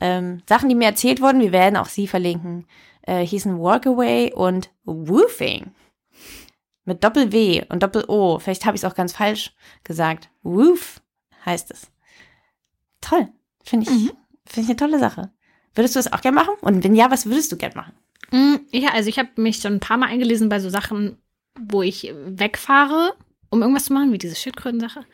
[0.00, 2.66] Ähm, Sachen, die mir erzählt wurden, wir werden auch sie verlinken,
[3.02, 5.72] äh, hießen Walkaway und Woofing.
[6.84, 8.38] Mit Doppel-W und Doppel-O.
[8.40, 10.28] Vielleicht habe ich es auch ganz falsch gesagt.
[10.42, 11.00] Woof
[11.46, 11.90] heißt es.
[13.00, 13.28] Toll.
[13.62, 14.10] Finde ich, Mhm.
[14.44, 15.30] finde ich eine tolle Sache.
[15.74, 16.54] Würdest du das auch gerne machen?
[16.60, 17.92] Und wenn ja, was würdest du gerne machen?
[18.30, 21.16] Mm, Ja, also ich habe mich schon ein paar Mal eingelesen bei so Sachen,
[21.58, 23.14] wo ich wegfahre,
[23.50, 25.04] um irgendwas zu machen, wie diese Schildkröten-Sache.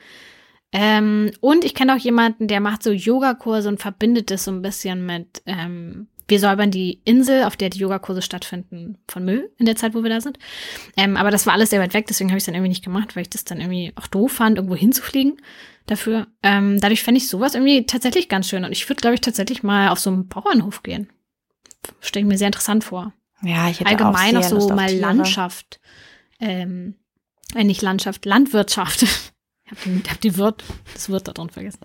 [0.73, 4.63] Ähm, und ich kenne auch jemanden, der macht so Yogakurse und verbindet das so ein
[4.63, 9.67] bisschen mit, ähm, wir säubern die Insel, auf der die Yogakurse stattfinden, von Müll in
[9.67, 10.39] der Zeit, wo wir da sind.
[10.97, 12.85] Ähm, aber das war alles sehr weit weg, deswegen habe ich es dann irgendwie nicht
[12.85, 15.39] gemacht, weil ich das dann irgendwie auch doof fand, irgendwo hinzufliegen
[15.87, 16.29] dafür.
[16.45, 18.65] Ähm, dadurch fände ich sowas irgendwie tatsächlich ganz schön.
[18.65, 21.09] Und ich würde, glaube ich, tatsächlich mal auf so einen Bauernhof gehen.
[22.01, 23.13] Stelle ich mir sehr interessant vor
[23.43, 24.95] Ja, ich hätte allgemein auch auch so mal.
[24.95, 25.81] Landschaft,
[26.39, 26.95] ähm,
[27.55, 29.05] äh, nicht Landschaft, Landwirtschaft.
[29.71, 31.81] Ich hab, den, hab die Wirt, das Wirt da drin vergessen.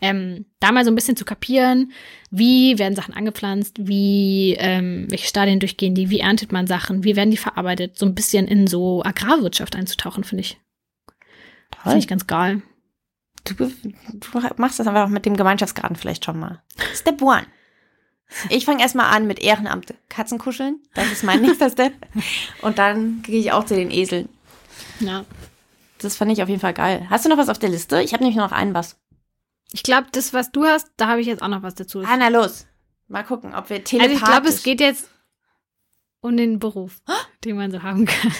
[0.00, 1.92] Ähm, da mal so ein bisschen zu kapieren,
[2.30, 7.16] wie werden Sachen angepflanzt, wie, ähm, welche Stadien durchgehen die, wie erntet man Sachen, wie
[7.16, 10.58] werden die verarbeitet, so ein bisschen in so Agrarwirtschaft einzutauchen, finde ich.
[11.82, 12.62] Finde ich ganz geil.
[13.44, 13.70] Du, du
[14.56, 16.62] machst das einfach mit dem Gemeinschaftsgarten vielleicht schon mal.
[16.94, 17.46] Step one.
[18.50, 20.82] Ich fange erstmal an mit Ehrenamt Katzenkuscheln.
[20.94, 21.94] Das ist mein nächster Step.
[22.62, 24.28] Und dann gehe ich auch zu den Eseln.
[25.00, 25.24] Ja.
[25.98, 27.06] Das fand ich auf jeden Fall geil.
[27.10, 28.00] Hast du noch was auf der Liste?
[28.02, 28.96] Ich habe nämlich noch einen was.
[29.72, 32.00] Ich glaube, das, was du hast, da habe ich jetzt auch noch was dazu.
[32.00, 32.66] Ah, na los.
[33.08, 34.22] Mal gucken, ob wir telepathisch...
[34.22, 35.10] Also ich glaube, es geht jetzt
[36.20, 37.00] um den Beruf,
[37.44, 38.32] den man so haben kann.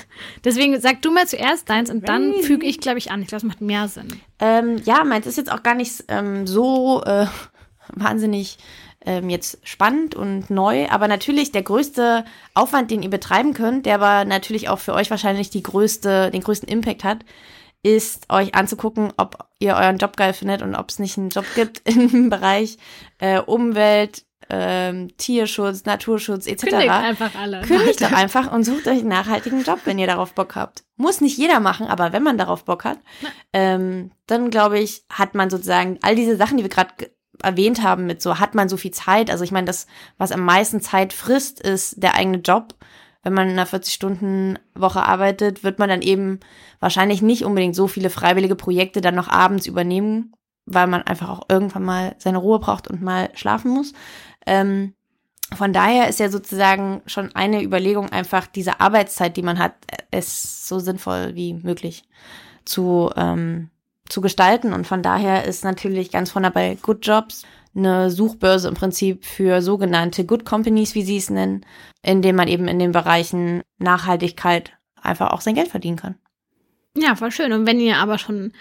[0.44, 3.22] Deswegen sag du mal zuerst deins und dann füge ich, glaube ich, an.
[3.22, 4.20] Ich glaube, es macht mehr Sinn.
[4.38, 7.26] Ähm, ja, meins ist jetzt auch gar nicht ähm, so äh,
[7.94, 8.58] wahnsinnig
[9.04, 12.24] ähm, jetzt spannend und neu, aber natürlich der größte
[12.54, 16.42] Aufwand, den ihr betreiben könnt, der aber natürlich auch für euch wahrscheinlich die größte, den
[16.42, 17.18] größten Impact hat,
[17.84, 21.44] ist euch anzugucken, ob ihr euren Job geil findet und ob es nicht einen Job
[21.54, 22.76] gibt im Bereich
[23.18, 26.62] äh, Umwelt, ähm, Tierschutz, Naturschutz etc.
[26.64, 27.60] Kündigt einfach alle.
[27.62, 30.84] Kündigt doch einfach und sucht euch einen nachhaltigen Job, wenn ihr darauf Bock habt.
[30.96, 32.98] Muss nicht jeder machen, aber wenn man darauf Bock hat,
[33.52, 37.10] ähm, dann glaube ich, hat man sozusagen all diese Sachen, die wir gerade ge-
[37.42, 39.30] erwähnt haben, mit so hat man so viel Zeit.
[39.30, 39.86] Also ich meine, das,
[40.16, 42.74] was am meisten Zeit frisst, ist der eigene Job.
[43.22, 46.40] Wenn man in einer 40-Stunden-Woche arbeitet, wird man dann eben
[46.80, 50.32] wahrscheinlich nicht unbedingt so viele freiwillige Projekte dann noch abends übernehmen,
[50.66, 53.92] weil man einfach auch irgendwann mal seine Ruhe braucht und mal schlafen muss.
[54.46, 54.94] Ähm,
[55.56, 59.74] von daher ist ja sozusagen schon eine Überlegung einfach diese Arbeitszeit, die man hat,
[60.10, 62.04] es so sinnvoll wie möglich
[62.64, 63.70] zu, ähm,
[64.08, 64.72] zu gestalten.
[64.72, 67.44] Und von daher ist natürlich ganz vorne bei Good Jobs
[67.74, 71.64] eine Suchbörse im Prinzip für sogenannte Good Companies, wie sie es nennen,
[72.02, 76.16] in dem man eben in den Bereichen Nachhaltigkeit einfach auch sein Geld verdienen kann.
[76.96, 77.52] Ja, voll schön.
[77.52, 78.52] Und wenn ihr aber schon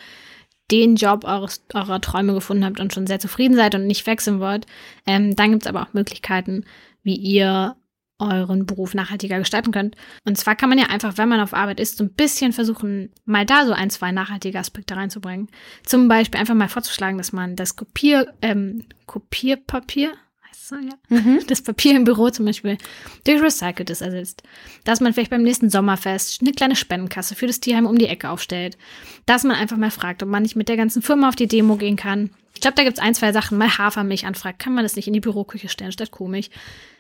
[0.70, 4.40] den Job eures, eurer Träume gefunden habt und schon sehr zufrieden seid und nicht wechseln
[4.40, 4.66] wollt,
[5.06, 6.66] ähm, dann gibt es aber auch Möglichkeiten,
[7.04, 7.76] wie ihr
[8.20, 9.96] euren Beruf nachhaltiger gestalten könnt.
[10.26, 13.12] Und zwar kann man ja einfach, wenn man auf Arbeit ist, so ein bisschen versuchen,
[13.26, 15.50] mal da so ein, zwei nachhaltige Aspekte reinzubringen.
[15.84, 20.14] Zum Beispiel einfach mal vorzuschlagen, dass man das Kopier, ähm, Kopierpapier,
[20.50, 21.40] heißt es so, ja?
[21.48, 22.78] das Papier im Büro zum Beispiel
[23.24, 24.42] durch Recyceltes ersetzt.
[24.84, 28.30] Dass man vielleicht beim nächsten Sommerfest eine kleine Spendenkasse für das Tierheim um die Ecke
[28.30, 28.78] aufstellt.
[29.28, 31.76] Dass man einfach mal fragt, ob man nicht mit der ganzen Firma auf die Demo
[31.76, 32.32] gehen kann.
[32.58, 33.60] Ich glaube, da gibt es ein, zwei Sachen.
[33.60, 34.58] Mal Hafermilch anfragt.
[34.58, 36.50] Kann man das nicht in die Büroküche stellen statt Kuhmilch?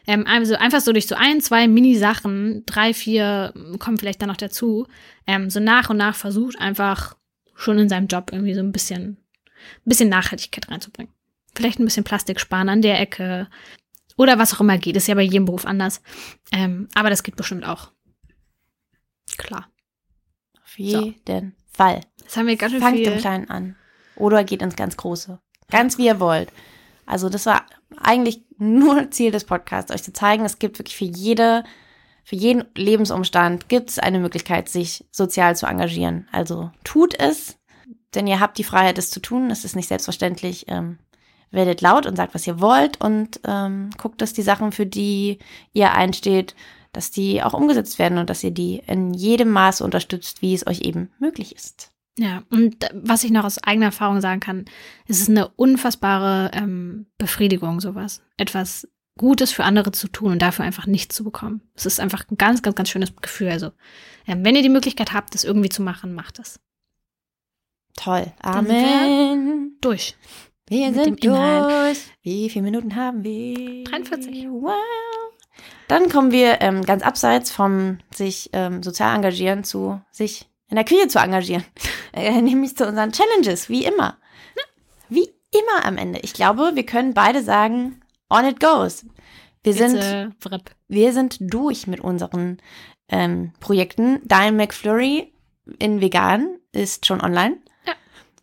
[0.05, 4.37] Ähm, also einfach so durch so ein, zwei Mini-Sachen, drei, vier kommen vielleicht dann noch
[4.37, 4.85] dazu,
[5.25, 7.17] ähm, so nach und nach versucht einfach
[7.55, 11.11] schon in seinem Job irgendwie so ein bisschen, ein bisschen Nachhaltigkeit reinzubringen.
[11.55, 13.49] Vielleicht ein bisschen Plastik sparen an der Ecke
[14.15, 14.95] oder was auch immer geht.
[14.95, 16.03] Ist ja bei jedem Beruf anders.
[16.51, 17.91] Ähm, aber das geht bestimmt auch.
[19.37, 19.67] Klar.
[20.63, 22.01] Auf jeden Fall.
[22.23, 23.19] Das haben wir ganz schön Fangt im viel.
[23.19, 23.75] Kleinen an.
[24.15, 25.39] Oder geht ins ganz Große.
[25.69, 26.51] Ganz wie ihr wollt.
[27.05, 27.65] Also das war
[27.97, 31.63] eigentlich nur Ziel des Podcasts, euch zu zeigen, es gibt wirklich für jede,
[32.23, 36.27] für jeden Lebensumstand gibt es eine Möglichkeit, sich sozial zu engagieren.
[36.31, 37.57] Also tut es,
[38.15, 39.49] denn ihr habt die Freiheit, es zu tun.
[39.51, 40.65] Es ist nicht selbstverständlich.
[40.67, 40.99] Ähm,
[41.51, 45.39] werdet laut und sagt, was ihr wollt und ähm, guckt, dass die Sachen, für die
[45.73, 46.55] ihr einsteht,
[46.91, 50.67] dass die auch umgesetzt werden und dass ihr die in jedem Maße unterstützt, wie es
[50.67, 51.91] euch eben möglich ist.
[52.19, 54.65] Ja, und was ich noch aus eigener Erfahrung sagen kann,
[55.07, 58.23] es ist eine unfassbare ähm, Befriedigung, sowas.
[58.37, 58.87] Etwas
[59.17, 61.61] Gutes für andere zu tun und dafür einfach nichts zu bekommen.
[61.75, 63.49] Es ist einfach ein ganz, ganz, ganz schönes Gefühl.
[63.49, 63.71] Also,
[64.27, 66.59] ähm, wenn ihr die Möglichkeit habt, das irgendwie zu machen, macht es.
[67.95, 68.31] Toll.
[68.41, 69.77] Wir Amen.
[69.81, 70.15] Durch.
[70.67, 71.71] Wir mit sind dem Inhalt.
[71.71, 72.03] durch.
[72.21, 73.83] Wie viele Minuten haben wir?
[73.85, 74.47] 43.
[74.49, 74.73] Wow.
[75.87, 80.85] Dann kommen wir ähm, ganz abseits vom sich ähm, sozial engagieren zu sich in der
[80.85, 81.65] Küche zu engagieren.
[82.13, 84.17] Äh, nämlich zu unseren Challenges, wie immer.
[85.07, 86.19] Wie immer am Ende.
[86.23, 89.05] Ich glaube, wir können beide sagen, on it goes.
[89.61, 90.33] Wir sind,
[90.87, 92.57] wir sind durch mit unseren
[93.09, 94.21] ähm, Projekten.
[94.23, 95.31] Dein McFlurry
[95.77, 97.57] in vegan ist schon online.
[97.85, 97.93] Ja.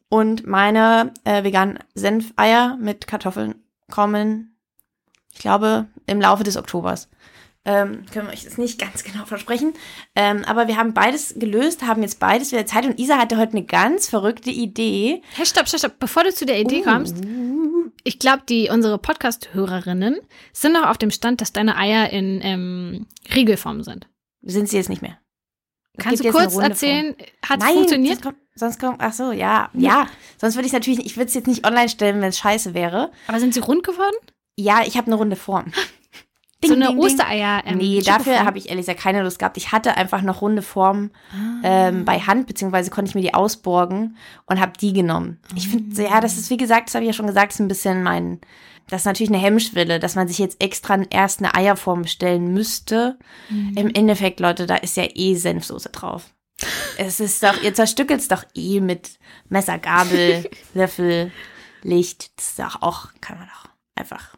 [0.08, 3.56] Und meine äh, veganen Senfeier mit Kartoffeln
[3.90, 4.56] kommen,
[5.32, 7.08] ich glaube, im Laufe des Oktobers.
[7.66, 9.72] Ähm, können wir euch das nicht ganz genau versprechen.
[10.14, 12.84] Ähm, aber wir haben beides gelöst, haben jetzt beides wieder Zeit.
[12.84, 15.22] Und Isa hatte heute eine ganz verrückte Idee.
[15.34, 15.98] Hey, stopp, stopp, stopp.
[15.98, 17.16] Bevor du zu der Idee kommst,
[18.04, 20.18] ich glaube, die unsere Podcast-Hörerinnen
[20.52, 24.08] sind noch auf dem Stand, dass deine Eier in ähm, Riegelform sind.
[24.42, 25.18] Sind sie jetzt nicht mehr.
[25.96, 27.14] Es Kannst du kurz erzählen,
[27.46, 28.16] hat es funktioniert?
[28.16, 30.06] Sonst kommt, sonst kommt, ach so, ja, ja.
[30.36, 33.10] Sonst würde ich natürlich, ich würde es jetzt nicht online stellen, wenn es scheiße wäre.
[33.28, 34.16] Aber sind sie rund geworden?
[34.56, 35.72] Ja, ich habe eine runde Form.
[36.64, 37.04] so eine ding, ding.
[37.04, 37.62] Ostereier.
[37.66, 39.56] Ähm, nee, dafür habe ich ehrlich gesagt keine Lust gehabt.
[39.56, 41.60] Ich hatte einfach noch runde Formen Ah.
[41.62, 45.40] ähm, bei Hand, beziehungsweise konnte ich mir die ausborgen und habe die genommen.
[45.54, 47.68] Ich finde, ja, das ist, wie gesagt, das habe ich ja schon gesagt, ist ein
[47.68, 48.40] bisschen mein,
[48.88, 53.18] das ist natürlich eine Hemmschwelle, dass man sich jetzt extra erst eine Eierform bestellen müsste.
[53.50, 53.76] Mhm.
[53.76, 56.30] Im Endeffekt, Leute, da ist ja eh Senfsoße drauf.
[56.96, 61.32] Es ist doch, ihr zerstückelt es doch eh mit Messer, Gabel, Löffel,
[61.82, 62.30] Licht.
[62.36, 64.36] Das ist doch auch, kann man doch einfach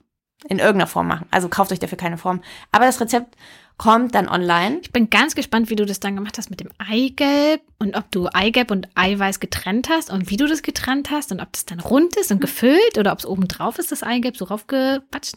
[0.49, 1.27] in irgendeiner Form machen.
[1.31, 2.43] Also kauft euch dafür keine Form.
[2.73, 3.37] Aber das Rezept
[3.79, 4.79] kommt dann online.
[4.81, 8.11] Ich bin ganz gespannt, wie du das dann gemacht hast mit dem Eigelb und ob
[8.11, 11.67] du Eigelb und Eiweiß getrennt hast und wie du das getrennt hast und ob das
[11.67, 15.35] dann rund ist und gefüllt oder ob es oben drauf ist, das Eigelb, so raufgepatscht.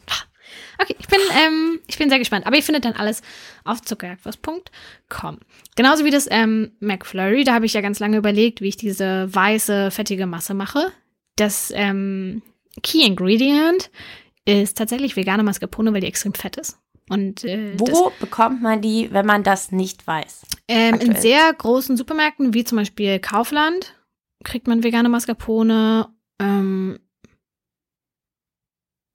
[0.82, 2.48] Okay, ich bin, ähm, ich bin sehr gespannt.
[2.48, 3.22] Aber ihr findet dann alles
[3.66, 5.40] auf zuckerjagdwurst.com.
[5.76, 9.34] Genauso wie das ähm, McFlurry, da habe ich ja ganz lange überlegt, wie ich diese
[9.34, 10.92] weiße, fettige Masse mache.
[11.36, 12.42] Das ähm,
[12.82, 13.92] Key Ingredient
[14.50, 16.78] ist tatsächlich vegane Mascarpone, weil die extrem fett ist.
[17.10, 20.42] Und äh, Wo bekommt man die, wenn man das nicht weiß?
[20.68, 23.96] ähm, in sehr großen Supermärkten, wie zum Beispiel Kaufland,
[24.44, 26.08] kriegt man vegane Mascarpone.
[26.40, 27.00] Ähm,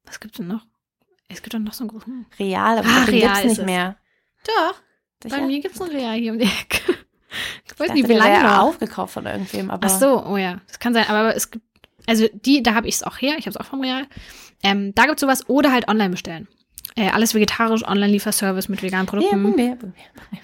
[0.05, 0.65] was gibt's denn noch?
[1.27, 2.25] Es gibt doch noch so einen großen.
[2.39, 3.65] Real, aber den Real gibt's ist nicht es.
[3.65, 3.97] mehr.
[4.45, 4.75] Doch,
[5.23, 5.37] Sicher?
[5.37, 6.81] bei mir gibt's ein Real hier um die Ecke.
[7.65, 8.59] Ich Ich weiß nicht, wie lange noch.
[8.59, 11.07] aufgekauft von irgendwem, aber Ach so, oh ja, das kann sein.
[11.09, 11.65] Aber es gibt,
[12.07, 13.35] also die, da habe ich es auch her.
[13.37, 14.07] Ich habe es auch vom Real.
[14.65, 16.47] Ähm, da gibt's sowas oder halt online bestellen.
[16.97, 19.55] Äh, alles vegetarisch, Online-Lieferservice mit veganen Ja, Produkten.
[19.55, 19.77] mir.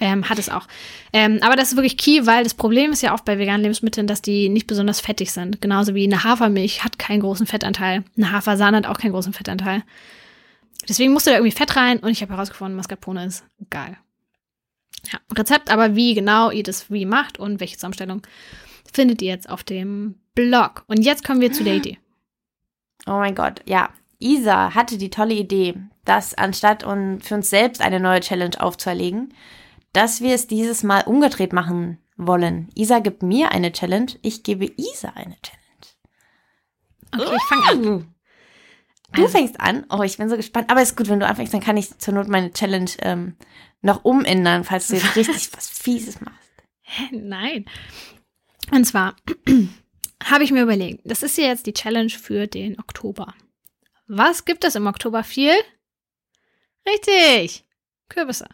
[0.00, 0.66] Ähm, hat es auch.
[1.12, 4.06] Ähm, aber das ist wirklich key, weil das Problem ist ja oft bei veganen Lebensmitteln,
[4.06, 5.60] dass die nicht besonders fettig sind.
[5.62, 8.04] Genauso wie eine Hafermilch hat keinen großen Fettanteil.
[8.16, 9.82] Eine Hafersahne hat auch keinen großen Fettanteil.
[10.88, 13.96] Deswegen musste da irgendwie Fett rein und ich habe herausgefunden, Mascarpone ist geil.
[15.10, 18.22] Ja, Rezept, aber wie genau ihr das wie macht und welche Zusammenstellung
[18.92, 20.84] findet ihr jetzt auf dem Blog.
[20.86, 21.98] Und jetzt kommen wir zu der Idee.
[23.06, 23.90] Oh mein Gott, ja.
[24.22, 29.34] Isa hatte die tolle Idee, dass anstatt un für uns selbst eine neue Challenge aufzuerlegen,
[29.92, 32.68] dass wir es dieses Mal umgedreht machen wollen.
[32.74, 35.62] Isa gibt mir eine Challenge, ich gebe Isa eine Challenge.
[37.14, 38.14] Okay, ich fange an.
[39.14, 39.84] Du Also- fängst an.
[39.90, 40.70] Oh, ich bin so gespannt.
[40.70, 43.36] Aber ist gut, wenn du anfängst, dann kann ich zur Not meine Challenge ähm,
[43.82, 46.38] noch umändern, falls du jetzt richtig was Fieses machst.
[47.10, 47.66] Nein.
[48.70, 49.14] Und zwar
[50.24, 53.34] habe ich mir überlegt, das ist ja jetzt die Challenge für den Oktober.
[54.14, 55.54] Was gibt es im Oktober viel?
[56.86, 57.64] Richtig,
[58.10, 58.46] Kürbisse.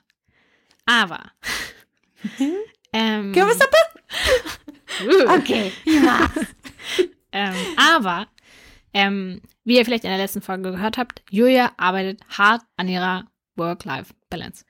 [0.86, 1.32] Aber.
[2.92, 3.76] ähm, Kürbissuppe?
[5.28, 5.70] Okay.
[5.84, 6.28] Ja.
[7.32, 8.26] ähm, aber,
[8.94, 13.30] ähm, wie ihr vielleicht in der letzten Folge gehört habt, Julia arbeitet hart an ihrer
[13.56, 14.64] Work-Life-Balance.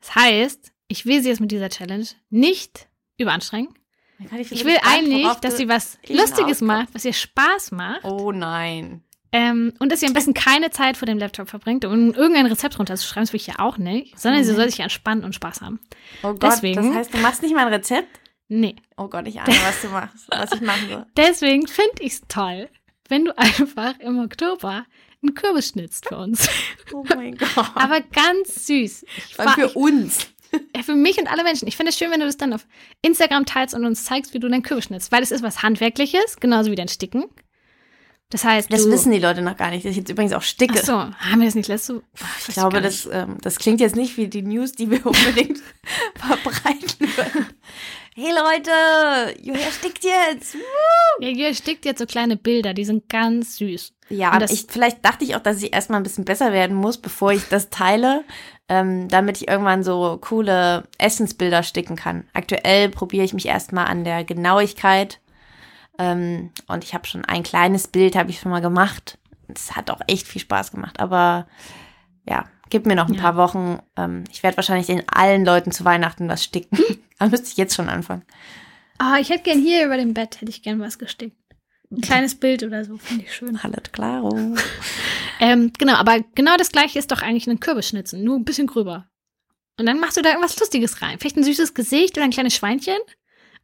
[0.00, 3.74] Das heißt, ich will sie jetzt mit dieser Challenge nicht überanstrengen.
[4.18, 8.04] Ich will eigentlich, dass sie was Lustiges macht, was ihr Spaß macht.
[8.04, 9.02] Oh nein.
[9.38, 12.78] Ähm, und dass sie am besten keine Zeit vor dem Laptop verbringt, um irgendein Rezept
[12.78, 14.56] runterzuschreiben, das will ich ja auch nicht, sondern sie Mhm.
[14.56, 15.78] soll sich entspannen und Spaß haben.
[16.22, 18.08] Oh Gott, Deswegen- das heißt, du machst nicht mal ein Rezept?
[18.48, 18.76] Nee.
[18.96, 21.06] Oh Gott, ich ahne, was du machst, was ich machen soll.
[21.16, 22.70] Deswegen finde ich es toll,
[23.08, 24.86] wenn du einfach im Oktober
[25.22, 26.48] einen Kürbis schnitzt für uns.
[26.94, 27.70] Oh mein Gott.
[27.74, 29.04] Aber ganz süß.
[29.28, 30.28] Ich war- für uns.
[30.74, 31.66] Ja, für mich und alle Menschen.
[31.68, 32.66] Ich finde es schön, wenn du das dann auf
[33.02, 35.12] Instagram teilst und uns zeigst, wie du deinen Kürbis schnitzt.
[35.12, 37.24] Weil es ist was Handwerkliches, genauso wie dein Sticken.
[38.30, 40.80] Das heißt, Das wissen die Leute noch gar nicht, dass ich jetzt übrigens auch sticke.
[40.80, 42.02] Ach so, haben wir das nicht letzte
[42.48, 45.60] Ich glaube, das, ähm, das klingt jetzt nicht wie die News, die wir unbedingt
[46.16, 47.46] verbreiten würden.
[48.16, 50.54] Hey Leute, Julia stickt jetzt.
[50.54, 51.22] Woo!
[51.24, 53.92] Ja, hier stickt jetzt so kleine Bilder, die sind ganz süß.
[54.08, 56.98] Ja, das- ich, vielleicht dachte ich auch, dass ich erstmal ein bisschen besser werden muss,
[56.98, 58.24] bevor ich das teile,
[58.68, 62.24] ähm, damit ich irgendwann so coole Essensbilder sticken kann.
[62.32, 65.20] Aktuell probiere ich mich erstmal an der Genauigkeit.
[65.98, 69.18] Ähm, und ich habe schon ein kleines Bild, habe ich schon mal gemacht.
[69.48, 71.00] Es hat auch echt viel Spaß gemacht.
[71.00, 71.46] Aber
[72.28, 73.20] ja, gib mir noch ein Ja.
[73.22, 73.78] paar Wochen.
[73.96, 76.78] Ähm, ich werde wahrscheinlich den allen Leuten zu Weihnachten was sticken.
[77.18, 78.22] Aber müsste ich jetzt schon anfangen.
[78.98, 81.36] Ah, ich hätte gern hier über dem Bett, hätte ich gern was gestickt.
[81.90, 83.62] Ein kleines Bild oder so, finde ich schön.
[83.62, 84.56] Hallo, klaro.
[85.38, 89.06] Ähm, genau, aber genau das gleiche ist doch eigentlich ein Kürbisschnitzen, nur ein bisschen gröber.
[89.78, 91.18] Und dann machst du da irgendwas Lustiges rein.
[91.18, 92.96] Vielleicht ein süßes Gesicht oder ein kleines Schweinchen.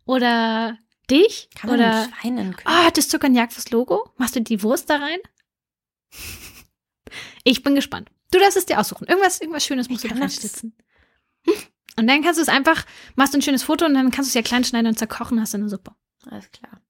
[0.04, 0.76] Oder
[1.12, 1.48] dich.
[1.54, 2.00] Kann man oder.
[2.06, 2.66] nicht Schweinen können?
[2.76, 4.10] Ah, hat das Zucker und Jagd fürs Logo?
[4.16, 5.18] Machst du die Wurst da rein?
[7.44, 8.08] Ich bin gespannt.
[8.30, 9.06] Du darfst es dir aussuchen.
[9.06, 10.74] Irgendwas, irgendwas Schönes musst du da reinstitzen.
[11.44, 11.54] Hm.
[11.98, 12.86] Und dann kannst du es einfach,
[13.16, 15.38] machst du ein schönes Foto und dann kannst du es ja klein schneiden und zerkochen,
[15.38, 15.92] hast du eine Suppe.
[16.30, 16.80] Alles klar.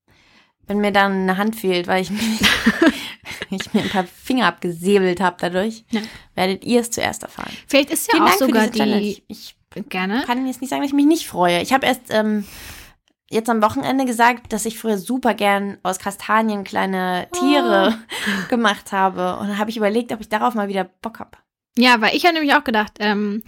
[0.65, 2.19] Wenn mir dann eine Hand fehlt, weil ich, mir,
[3.49, 5.99] ich mir ein paar Finger abgesäbelt habe dadurch, Ja.
[6.35, 7.51] werdet ihr es zuerst erfahren.
[7.67, 9.23] Vielleicht ist ja Vielen auch Dank sogar die.
[9.27, 9.57] Ich
[9.89, 10.23] Gerne.
[10.25, 11.61] kann jetzt nicht sagen, dass ich mich nicht freue.
[11.61, 12.45] Ich habe erst ähm,
[13.29, 17.97] jetzt am Wochenende gesagt, dass ich früher super gern aus Kastanien kleine Tiere
[18.49, 19.37] gemacht habe.
[19.37, 21.31] Und dann habe ich überlegt, ob ich darauf mal wieder Bock habe.
[21.77, 23.41] Ja, weil ich habe nämlich auch gedacht, ähm,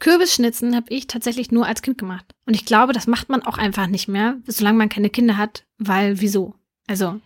[0.00, 2.24] Kürbisschnitzen habe ich tatsächlich nur als Kind gemacht.
[2.46, 5.64] Und ich glaube, das macht man auch einfach nicht mehr, solange man keine Kinder hat,
[5.78, 6.54] weil wieso?
[6.86, 7.20] Also,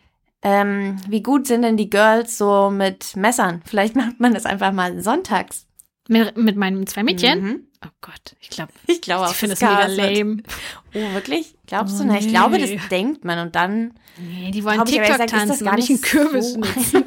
[0.44, 3.62] Ähm, wie gut sind denn die Girls so mit Messern?
[3.64, 5.66] Vielleicht macht man das einfach mal sonntags.
[6.08, 7.40] mit, mit meinen zwei Mädchen.
[7.42, 7.66] Mhm.
[7.84, 10.42] Oh Gott, ich glaube, Ich glaube ich finde das mega lame.
[10.94, 11.54] Oh, wirklich?
[11.66, 12.08] Glaubst Oh, du?
[12.08, 12.76] Na, ich glaube, nee.
[12.76, 15.88] das denkt man und dann Nee, die wollen TikTok gesagt, ist das tanzen gar nicht
[15.90, 16.60] einen nicht Kürbis so-.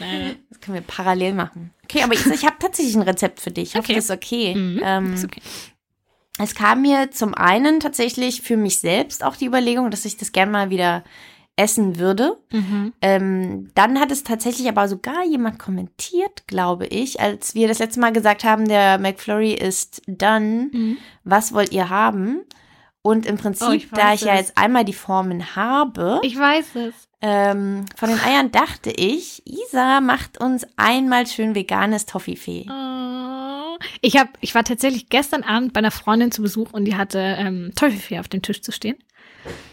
[0.00, 0.36] Nein.
[0.50, 1.72] Das können wir parallel machen.
[1.84, 3.70] Okay, aber ich, ich habe tatsächlich ein Rezept für dich.
[3.70, 3.94] Ich hoffe, Okay.
[3.94, 4.54] das ist okay.
[4.54, 5.40] Mhm, Ähm, ist okay.
[6.40, 10.30] Es kam mir zum einen tatsächlich für mich selbst auch die Überlegung, dass ich das
[10.32, 11.02] gern mal wieder
[11.58, 12.36] essen würde.
[12.52, 12.92] Mhm.
[13.02, 18.00] Ähm, dann hat es tatsächlich aber sogar jemand kommentiert, glaube ich, als wir das letzte
[18.00, 20.70] Mal gesagt haben, der McFlurry ist done.
[20.72, 20.98] Mhm.
[21.24, 22.40] Was wollt ihr haben?
[23.02, 24.40] Und im Prinzip, Oh, ich da ich ja es.
[24.48, 26.94] jetzt einmal die Formen habe, Ich weiß es.
[27.22, 32.66] ähm, von den Eiern dachte ich, Isa macht uns einmal schön veganes Toffifee.
[32.68, 33.76] Oh.
[34.00, 37.18] Ich, hab, ich war tatsächlich gestern Abend bei einer Freundin zu Besuch und die hatte
[37.18, 38.96] ähm, Teufelfee auf dem Tisch zu stehen.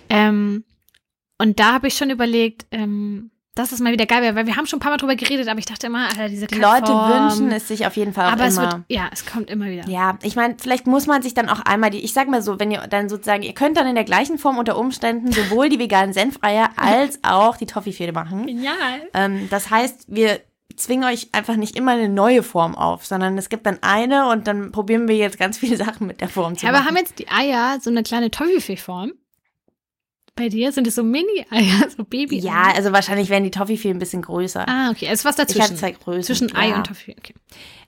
[0.10, 0.64] Ähm,
[1.38, 4.58] und da habe ich schon überlegt, ähm, dass es mal wieder geil wäre, weil wir
[4.58, 6.92] haben schon ein paar Mal drüber geredet, aber ich dachte immer, Alter, diese Die Leute
[6.92, 8.72] wünschen es sich auf jeden Fall auch Aber es immer.
[8.74, 9.88] wird, ja, es kommt immer wieder.
[9.88, 12.60] Ja, ich meine, vielleicht muss man sich dann auch einmal die, ich sag mal so,
[12.60, 15.80] wenn ihr dann sozusagen, ihr könnt dann in der gleichen Form unter Umständen sowohl die
[15.80, 18.46] veganen Senfreier als auch die Toffifee machen.
[18.46, 18.76] Genial.
[19.14, 20.42] Ähm, das heißt, wir
[20.76, 24.48] zwingen euch einfach nicht immer eine neue Form auf, sondern es gibt dann eine und
[24.48, 26.90] dann probieren wir jetzt ganz viele Sachen mit der Form zu Ja, aber machen.
[26.90, 29.14] haben jetzt die Eier so eine kleine Toffifee-Form?
[30.36, 32.46] Bei dir sind es so Mini-Eier, so baby -Eier?
[32.46, 34.68] ja, also wahrscheinlich werden die Toffifee ein bisschen größer.
[34.68, 35.78] Ah, okay, es ist was ich habe dazwischen.
[35.78, 36.24] zwei Größen.
[36.24, 36.78] Zwischen Ei ja.
[36.78, 37.34] und Toffee, okay.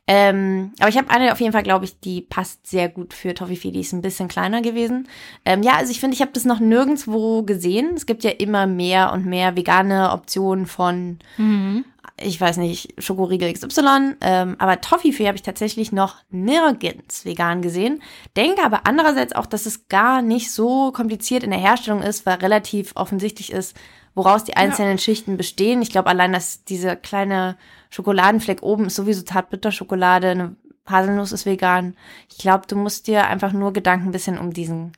[0.09, 3.33] Ähm, aber ich habe eine auf jeden Fall, glaube ich, die passt sehr gut für
[3.33, 3.71] Toffifee.
[3.71, 5.09] Die ist ein bisschen kleiner gewesen.
[5.43, 7.91] Ähm, ja, also ich finde, ich habe das noch nirgendwo gesehen.
[7.93, 11.83] Es gibt ja immer mehr und mehr vegane Optionen von, Mhm.
[12.19, 14.15] Ich weiß nicht, Schokoriegel XY.
[14.21, 18.01] Ähm, aber Toffifee habe ich tatsächlich noch nirgends vegan gesehen.
[18.35, 22.37] Denke aber andererseits auch, dass es gar nicht so kompliziert in der Herstellung ist, weil
[22.37, 23.75] relativ offensichtlich ist,
[24.15, 25.81] woraus die einzelnen Schichten bestehen.
[25.83, 27.55] Ich glaube allein, dass dieser kleine
[27.91, 30.55] Schokoladenfleck oben ist sowieso Zartbitterschokolade, eine
[30.87, 31.95] Haselnuss ist vegan.
[32.31, 34.93] Ich glaube, du musst dir einfach nur Gedanken ein bisschen um diesen,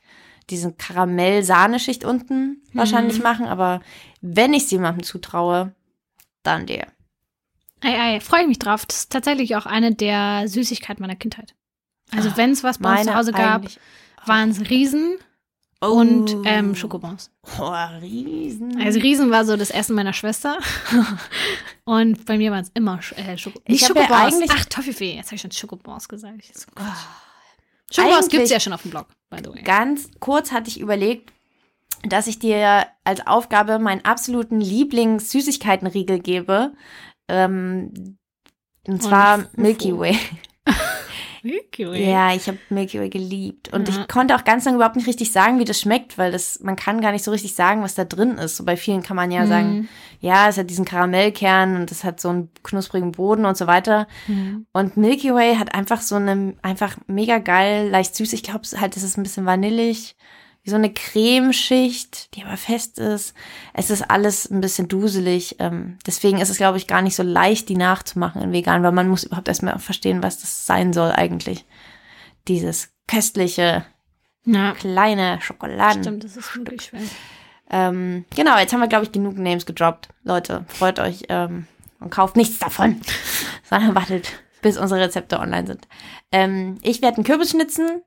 [0.48, 3.46] diesen Karamell-Sahneschicht unten wahrscheinlich machen.
[3.46, 3.80] Aber
[4.22, 5.74] wenn ich es jemandem zutraue,
[6.42, 6.86] dann der.
[7.82, 8.84] Ei, ei, freue ich mich drauf.
[8.86, 11.54] Das ist tatsächlich auch eine der Süßigkeiten meiner Kindheit.
[12.14, 13.64] Also wenn es was bei uns zu Hause gab,
[14.26, 15.16] waren es Riesen
[15.80, 17.30] und ähm, Schokobons.
[17.58, 17.72] Oh,
[18.02, 18.80] Riesen.
[18.82, 20.58] Also Riesen war so das Essen meiner Schwester.
[21.84, 24.34] und bei mir waren es immer Sch äh, Schoko Ich hab ja Schokobons.
[24.34, 25.14] eigentlich- Ach, Toffifee.
[25.14, 26.44] Jetzt habe ich schon Schokobons gesagt.
[26.54, 26.86] So, Gott.
[27.92, 29.62] Schokobons gibt es ja schon auf dem Blog, by the way.
[29.62, 31.32] Ganz kurz hatte ich überlegt,
[32.04, 36.72] dass ich dir als Aufgabe meinen absoluten Lieblings-Süßigkeitenriegel gebe.
[37.30, 38.16] Ähm,
[38.86, 39.48] und zwar Fufu.
[39.60, 40.18] Milky Way.
[41.42, 42.06] Wirklich?
[42.06, 43.72] Ja, ich habe Milky Way geliebt.
[43.72, 43.94] Und Ja.
[44.02, 46.76] ich konnte auch ganz lange überhaupt nicht richtig sagen, wie das schmeckt, weil das, man
[46.76, 48.56] kann gar nicht so richtig sagen, was da drin ist.
[48.58, 49.48] So bei vielen kann man ja Mhm.
[49.48, 49.88] sagen,
[50.20, 54.06] ja, es hat diesen Karamellkern und es hat so einen knusprigen Boden und so weiter.
[54.26, 54.66] Mhm.
[54.74, 58.34] Und Milky Way hat einfach so eine, einfach mega geil, leicht süß.
[58.34, 60.16] Ich glaube halt, es ist ein bisschen vanillig.
[60.70, 63.34] Wie so eine Cremeschicht, die aber fest ist.
[63.74, 65.56] Es ist alles ein bisschen duselig.
[65.58, 68.92] Ähm, deswegen ist es, glaube ich, gar nicht so leicht, die nachzumachen in vegan, weil
[68.92, 71.64] man muss überhaupt erstmal verstehen, was das sein soll eigentlich.
[72.46, 73.84] Dieses köstliche,
[74.44, 76.04] Ja, kleine Schokoladen.
[76.04, 77.00] stimmt, das ist wirklich schwer.
[77.68, 80.08] Ähm, genau, jetzt haben wir, glaube ich, genug Names gedroppt.
[80.22, 81.66] Leute, freut euch ähm,
[81.98, 83.00] und kauft nichts davon,
[83.68, 84.28] sondern wartet,
[84.62, 85.88] bis unsere Rezepte online sind.
[86.32, 88.02] Ähm, ich werde einen Kürbis schnitzen,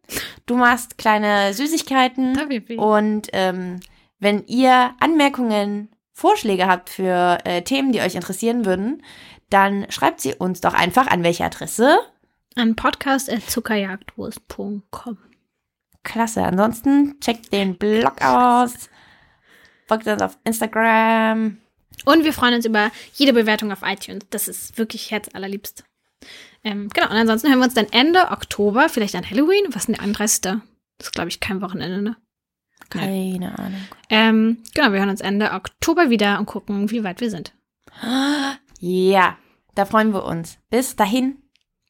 [0.45, 2.38] du machst kleine Süßigkeiten
[2.78, 3.80] und ähm,
[4.20, 9.04] wenn ihr Anmerkungen, Vorschläge habt für äh, Themen, die euch interessieren würden,
[9.49, 11.97] dann schreibt sie uns doch einfach an welche Adresse.
[12.56, 15.18] An podcast.zuckerjagdwurst.com.
[16.04, 16.43] Klasse.
[16.43, 18.89] Ansonsten checkt den Blog aus.
[19.88, 21.58] Folgt uns auf Instagram.
[22.06, 24.26] Und wir freuen uns über jede Bewertung auf iTunes.
[24.30, 25.84] Das ist wirklich herzallerliebst.
[26.64, 29.66] Ähm, genau, und ansonsten hören wir uns dann Ende Oktober, vielleicht an Halloween.
[29.70, 30.61] Was ist denn der 31.?
[30.97, 32.18] Das ist, glaube ich, kein Wochenende, ne?
[32.89, 33.88] Keine Ahnung.
[34.09, 37.53] Ähm, genau, wir hören uns Ende Oktober wieder und gucken, wie weit wir sind.
[38.86, 39.38] Ja,
[39.76, 40.57] da freuen wir uns.
[40.70, 41.38] Bis dahin,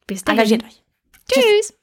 [0.06, 0.38] Bis dahin.
[0.38, 0.84] engagiert euch.
[1.28, 1.74] Tschüss.